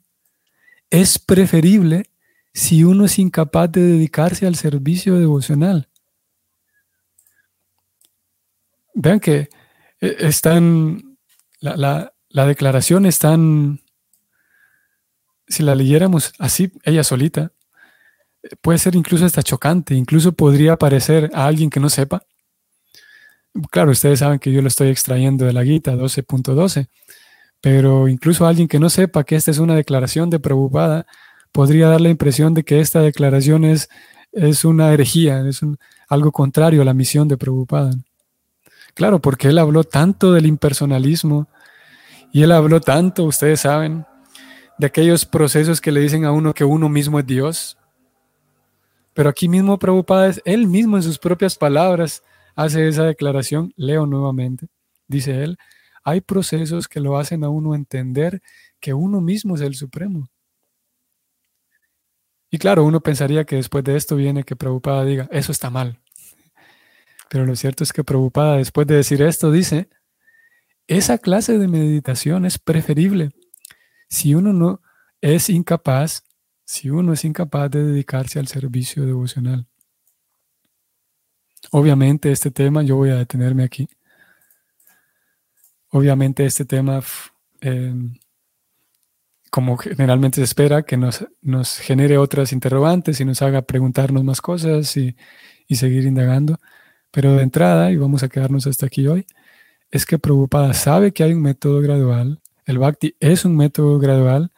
es 0.90 1.18
preferible 1.18 2.10
si 2.54 2.84
uno 2.84 3.06
es 3.06 3.18
incapaz 3.18 3.72
de 3.72 3.82
dedicarse 3.82 4.46
al 4.46 4.56
servicio 4.56 5.18
devocional. 5.18 5.88
Vean 8.94 9.22
que 9.22 9.48
eh, 10.02 10.16
están, 10.20 11.18
la, 11.62 12.12
la 12.28 12.46
declaración 12.46 13.06
es 13.06 13.20
tan, 13.20 13.81
si 15.52 15.64
la 15.64 15.76
leyéramos 15.76 16.34
así, 16.40 16.72
ella 16.84 17.04
solita, 17.04 17.52
puede 18.62 18.80
ser 18.80 18.96
incluso 18.96 19.26
hasta 19.26 19.44
chocante, 19.44 19.94
incluso 19.94 20.32
podría 20.32 20.78
parecer 20.78 21.30
a 21.34 21.46
alguien 21.46 21.70
que 21.70 21.80
no 21.80 21.90
sepa 21.90 22.24
Claro, 23.70 23.92
ustedes 23.92 24.20
saben 24.20 24.40
que 24.40 24.52
yo 24.52 24.62
lo 24.62 24.70
estoy 24.70 24.90
extrayendo 24.90 25.46
de 25.46 25.54
la 25.54 25.64
guita 25.64 25.96
12.12, 25.96 26.88
pero 27.60 28.08
incluso 28.08 28.48
alguien 28.48 28.68
que 28.68 28.80
no 28.80 28.90
sepa 28.90 29.24
que 29.26 29.36
esta 29.36 29.52
es 29.52 29.58
una 29.58 29.76
declaración 29.76 30.30
de 30.30 30.40
Prabhupada 30.40 31.06
podría 31.52 31.90
dar 31.90 32.00
la 32.00 32.10
impresión 32.10 32.54
de 32.54 32.64
que 32.64 32.80
esta 32.80 33.02
declaración 33.02 33.66
es, 33.66 33.90
es 34.32 34.64
una 34.64 34.94
herejía, 34.94 35.46
es 35.48 35.62
algo 36.08 36.32
contrario 36.32 36.82
a 36.82 36.86
la 36.86 36.94
misión 36.94 37.28
de 37.28 37.38
Prabhupada. 37.38 37.92
Claro, 38.94 39.20
porque 39.20 39.50
él 39.50 39.58
habló 39.58 39.84
tanto 39.84 40.32
del 40.32 40.46
impersonalismo 40.46 41.48
y 42.32 42.44
él 42.44 42.54
habló 42.54 42.80
tanto, 42.80 43.26
ustedes 43.26 43.60
saben, 43.62 44.06
de 44.82 44.88
aquellos 44.88 45.28
procesos 45.28 45.80
que 45.80 45.92
le 45.92 46.00
dicen 46.00 46.26
a 46.26 46.32
uno 46.32 46.56
que 46.56 46.64
uno 46.64 46.90
mismo 46.90 47.20
es 47.20 47.28
Dios. 47.28 47.78
Pero 49.14 49.30
aquí 49.30 49.48
mismo 49.48 49.78
Prabhupada 49.78 50.34
él 50.44 50.66
mismo 50.66 50.98
en 50.98 51.04
sus 51.04 51.20
propias 51.20 51.56
palabras 51.56 52.24
hace 52.56 52.88
esa 52.88 53.04
declaración, 53.04 53.72
leo 53.76 54.08
nuevamente, 54.08 54.70
dice 55.08 55.44
él, 55.44 55.60
hay 56.04 56.20
procesos 56.22 56.88
que 56.88 57.00
lo 57.00 57.20
hacen 57.20 57.44
a 57.44 57.50
uno 57.50 57.76
entender 57.76 58.42
que 58.80 58.96
uno 58.96 59.22
mismo 59.22 59.54
es 59.54 59.62
el 59.62 59.76
supremo. 59.76 60.28
Y 62.50 62.58
claro, 62.58 62.84
uno 62.84 63.02
pensaría 63.02 63.46
que 63.46 63.58
después 63.58 63.84
de 63.84 63.96
esto 63.96 64.16
viene 64.16 64.44
que 64.44 64.56
Prabhupada 64.56 65.06
diga, 65.06 65.30
eso 65.32 65.52
está 65.52 65.70
mal. 65.70 66.00
Pero 67.30 67.46
lo 67.46 67.56
cierto 67.56 67.84
es 67.84 67.94
que 67.94 68.04
Prabhupada 68.04 68.58
después 68.58 68.88
de 68.88 68.96
decir 68.96 69.22
esto 69.22 69.52
dice, 69.52 69.90
esa 70.88 71.20
clase 71.20 71.60
de 71.60 71.68
meditación 71.68 72.46
es 72.48 72.58
preferible 72.58 73.30
si 74.12 74.36
uno 74.36 74.52
no 74.52 74.82
es 75.22 75.50
incapaz, 75.50 76.24
si 76.66 76.90
uno 76.90 77.14
es 77.14 77.24
incapaz 77.24 77.72
de 77.72 77.82
dedicarse 77.84 78.40
al 78.40 78.48
servicio 78.48 79.06
devocional. 79.06 79.66
Obviamente 81.72 82.30
este 82.32 82.52
tema, 82.52 82.84
yo 82.84 82.98
voy 82.98 83.12
a 83.12 83.16
detenerme 83.16 83.64
aquí. 83.64 83.88
Obviamente 85.90 86.46
este 86.46 86.66
tema, 86.66 87.02
em, 87.62 88.14
como 89.50 89.78
generalmente 89.78 90.36
se 90.38 90.44
espera, 90.44 90.84
que 90.84 90.98
nos, 90.98 91.26
nos, 91.42 91.78
genere 91.78 92.18
otras 92.18 92.52
interrogantes 92.52 93.22
y 93.22 93.26
nos 93.26 93.42
haga 93.42 93.62
preguntarnos 93.62 94.26
más 94.26 94.42
cosas 94.42 94.98
y, 94.98 95.16
y 95.68 95.76
seguir 95.78 96.04
indagando. 96.04 96.58
Pero 97.12 97.36
de 97.36 97.44
entrada, 97.44 97.92
y 97.92 97.98
vamos 97.98 98.24
a 98.24 98.30
quedarnos 98.30 98.68
hasta 98.68 98.88
aquí 98.88 99.08
hoy, 99.08 99.26
es 99.90 100.06
que 100.06 100.20
Prabhupada 100.20 100.74
sabe 100.74 101.14
que 101.14 101.24
hay 101.24 101.34
un 101.34 101.42
método 101.42 101.82
gradual. 101.82 102.42
El 102.66 102.78
Bhakti 102.78 103.16
es 103.20 103.46
un 103.46 103.56
método 103.56 104.00
gradual 104.00 104.52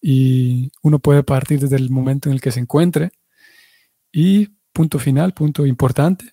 y 0.00 0.70
uno 0.82 0.98
puede 0.98 1.22
partir 1.22 1.60
desde 1.60 1.76
el 1.76 1.90
momento 1.90 2.28
en 2.28 2.34
el 2.34 2.40
que 2.40 2.52
se 2.52 2.60
encuentre. 2.60 3.12
Y 4.12 4.50
punto 4.72 4.98
final, 4.98 5.32
punto 5.32 5.66
importante, 5.66 6.32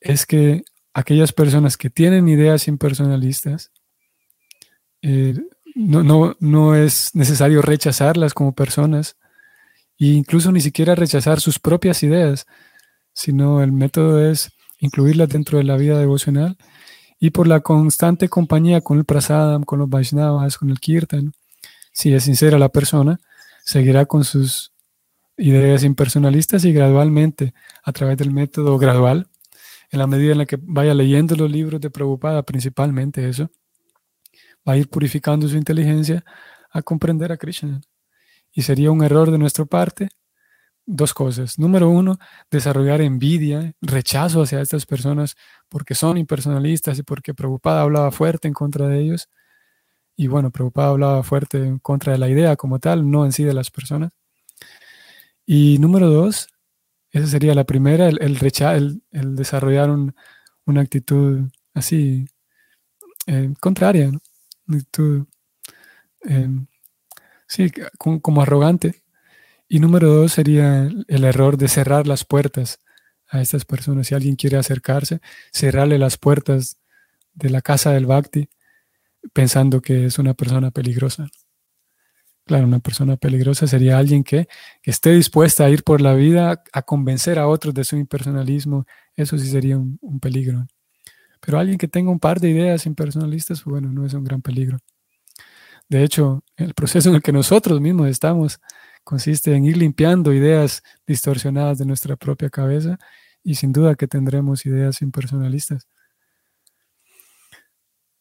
es 0.00 0.26
que 0.26 0.62
aquellas 0.92 1.32
personas 1.32 1.76
que 1.76 1.90
tienen 1.90 2.28
ideas 2.28 2.68
impersonalistas, 2.68 3.72
eh, 5.02 5.34
no, 5.74 6.36
no, 6.40 6.74
es 6.74 7.14
necesario 7.14 7.62
rechazarlas 7.62 8.34
como 8.34 8.54
personas 8.54 9.16
e 9.98 10.06
incluso 10.06 10.50
ni 10.52 10.60
siquiera 10.60 10.94
rechazar 10.94 11.40
sus 11.40 11.58
propias 11.58 12.02
ideas, 12.02 12.46
sino 13.14 13.62
el 13.62 13.72
método 13.72 14.28
es 14.30 14.50
incluirlas 14.80 15.28
dentro 15.28 15.58
de 15.58 15.64
la 15.64 15.76
vida 15.76 15.98
devocional 15.98 16.56
y 17.20 17.30
por 17.30 17.46
la 17.46 17.60
constante 17.60 18.28
compañía 18.28 18.80
con 18.80 18.98
el 18.98 19.04
prasadam, 19.04 19.64
con 19.64 19.78
los 19.78 19.88
Vaishnavas, 19.88 20.56
con 20.56 20.70
el 20.70 20.78
kirtan, 20.78 21.32
si 21.92 22.14
es 22.14 22.24
sincera 22.24 22.58
la 22.58 22.68
persona, 22.68 23.20
seguirá 23.64 24.06
con 24.06 24.24
sus 24.24 24.72
ideas 25.36 25.84
impersonalistas 25.84 26.64
y 26.64 26.72
gradualmente, 26.72 27.54
a 27.82 27.92
través 27.92 28.16
del 28.18 28.30
método 28.30 28.78
gradual, 28.78 29.28
en 29.90 29.98
la 29.98 30.06
medida 30.06 30.32
en 30.32 30.38
la 30.38 30.46
que 30.46 30.58
vaya 30.60 30.94
leyendo 30.94 31.34
los 31.34 31.50
libros 31.50 31.80
de 31.80 31.90
Prabhupada, 31.90 32.42
principalmente 32.42 33.28
eso, 33.28 33.50
va 34.68 34.74
a 34.74 34.76
ir 34.76 34.88
purificando 34.88 35.48
su 35.48 35.56
inteligencia 35.56 36.24
a 36.70 36.82
comprender 36.82 37.32
a 37.32 37.36
Krishna. 37.36 37.80
Y 38.52 38.62
sería 38.62 38.90
un 38.90 39.02
error 39.02 39.30
de 39.30 39.38
nuestra 39.38 39.64
parte 39.64 40.08
dos 40.88 41.14
cosas. 41.14 41.58
Número 41.58 41.88
uno, 41.90 42.18
desarrollar 42.50 43.02
envidia, 43.02 43.74
rechazo 43.80 44.42
hacia 44.42 44.60
estas 44.62 44.86
personas 44.86 45.36
porque 45.68 45.94
son 45.94 46.16
impersonalistas 46.18 46.98
y 46.98 47.02
porque 47.02 47.34
Prabhupada 47.34 47.82
hablaba 47.82 48.10
fuerte 48.10 48.48
en 48.48 48.54
contra 48.54 48.88
de 48.88 49.00
ellos. 49.00 49.28
Y 50.16 50.26
bueno, 50.28 50.50
Prabhupada 50.50 50.88
hablaba 50.88 51.22
fuerte 51.22 51.58
en 51.58 51.78
contra 51.78 52.12
de 52.12 52.18
la 52.18 52.28
idea 52.28 52.56
como 52.56 52.80
tal, 52.80 53.10
no 53.10 53.24
en 53.24 53.32
sí 53.32 53.44
de 53.44 53.54
las 53.54 53.70
personas. 53.70 54.12
Y 55.46 55.78
número 55.78 56.08
dos, 56.08 56.48
esa 57.10 57.26
sería 57.26 57.54
la 57.54 57.64
primera, 57.64 58.08
el, 58.08 58.18
el, 58.20 59.02
el, 59.10 59.36
desarrollar 59.36 59.90
una 59.90 60.80
actitud 60.80 61.48
así 61.74 62.26
eh, 63.26 63.52
contraria, 63.60 64.08
una 64.08 64.78
actitud 64.78 65.26
em, 66.22 66.66
sí, 67.46 67.70
como, 67.98 68.42
arrogante. 68.42 69.02
Y 69.68 69.80
número 69.80 70.08
dos 70.08 70.32
sería 70.32 70.88
el 71.08 71.24
error 71.24 71.58
de 71.58 71.68
cerrar 71.68 72.06
las 72.06 72.24
puertas 72.24 72.80
a 73.28 73.42
estas 73.42 73.64
personas. 73.64 74.06
Si 74.06 74.14
alguien 74.14 74.36
quiere 74.36 74.56
acercarse, 74.56 75.20
cerrarle 75.52 75.98
las 75.98 76.16
puertas 76.16 76.78
de 77.34 77.50
la 77.50 77.60
casa 77.60 77.92
del 77.92 78.06
Bhakti 78.06 78.48
pensando 79.32 79.80
que 79.80 80.06
es 80.06 80.18
una 80.18 80.34
persona 80.34 80.70
peligrosa. 80.70 81.28
Claro, 82.44 82.66
una 82.66 82.78
persona 82.78 83.16
peligrosa 83.16 83.66
sería 83.66 83.98
alguien 83.98 84.24
que, 84.24 84.48
esté 84.82 85.12
dispuesta 85.12 85.64
a 85.64 85.70
ir 85.70 85.84
por 85.84 86.00
la 86.00 86.14
vida 86.14 86.62
a 86.72 86.82
convencer 86.82 87.38
a 87.38 87.46
otros 87.46 87.74
de 87.74 87.84
su 87.84 87.96
impersonalismo. 87.96 88.86
Eso 89.14 89.36
sí 89.36 89.48
sería 89.48 89.76
un, 89.76 89.98
peligro. 90.20 90.66
Pero 91.40 91.58
alguien 91.58 91.76
que 91.76 91.88
tenga 91.88 92.10
un 92.10 92.18
par 92.18 92.40
de 92.40 92.48
ideas 92.48 92.86
impersonalistas, 92.86 93.64
bueno, 93.64 93.92
no 93.92 94.06
es 94.06 94.14
un 94.14 94.24
gran 94.24 94.40
peligro. 94.40 94.78
De 95.90 96.02
hecho, 96.02 96.42
el 96.56 96.72
proceso 96.72 97.10
en 97.10 97.16
el 97.16 97.22
que 97.22 97.32
nosotros 97.32 97.82
mismos 97.82 98.08
estamos 98.08 98.60
consiste 99.08 99.54
en 99.54 99.64
ir 99.64 99.78
limpiando 99.78 100.34
ideas 100.34 100.82
distorsionadas 101.06 101.78
de 101.78 101.86
nuestra 101.86 102.14
propia 102.16 102.50
cabeza 102.50 102.98
y 103.42 103.54
sin 103.54 103.72
duda 103.72 103.94
que 103.94 104.06
tendremos 104.06 104.66
ideas 104.66 105.00
impersonalistas. 105.00 105.88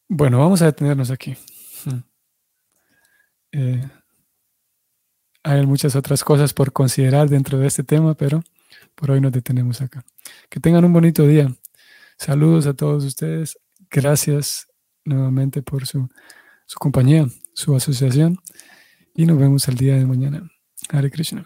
Bueno, 0.08 0.40
vamos 0.40 0.62
a 0.62 0.68
detenernos 0.68 1.12
aquí. 1.12 1.36
Hmm. 1.84 2.04
Eh, 3.52 3.90
hay 5.44 5.66
muchas 5.66 5.94
otras 5.98 6.24
cosas 6.24 6.54
por 6.54 6.72
considerar 6.72 7.28
dentro 7.28 7.58
de 7.58 7.68
este 7.68 7.84
tema, 7.84 8.14
pero 8.14 8.42
por 8.96 9.12
hoy 9.12 9.20
nos 9.20 9.34
detenemos 9.34 9.82
acá. 9.82 10.06
Que 10.50 10.62
tengan 10.62 10.86
un 10.86 10.94
bonito 10.94 11.28
día. 11.28 11.54
Saludos 12.18 12.66
a 12.66 12.74
todos 12.74 13.04
ustedes. 13.04 13.60
Gracias 13.92 14.70
nuevamente 15.04 15.62
por 15.62 15.86
su, 15.86 16.08
su 16.66 16.80
compañía, 16.80 17.28
su 17.54 17.76
asociación. 17.76 18.38
Y 19.14 19.26
nos 19.26 19.38
vemos 19.38 19.68
el 19.68 19.76
día 19.76 19.98
de 19.98 20.06
mañana. 20.06 20.50
Hare 20.92 21.10
Krishna. 21.10 21.46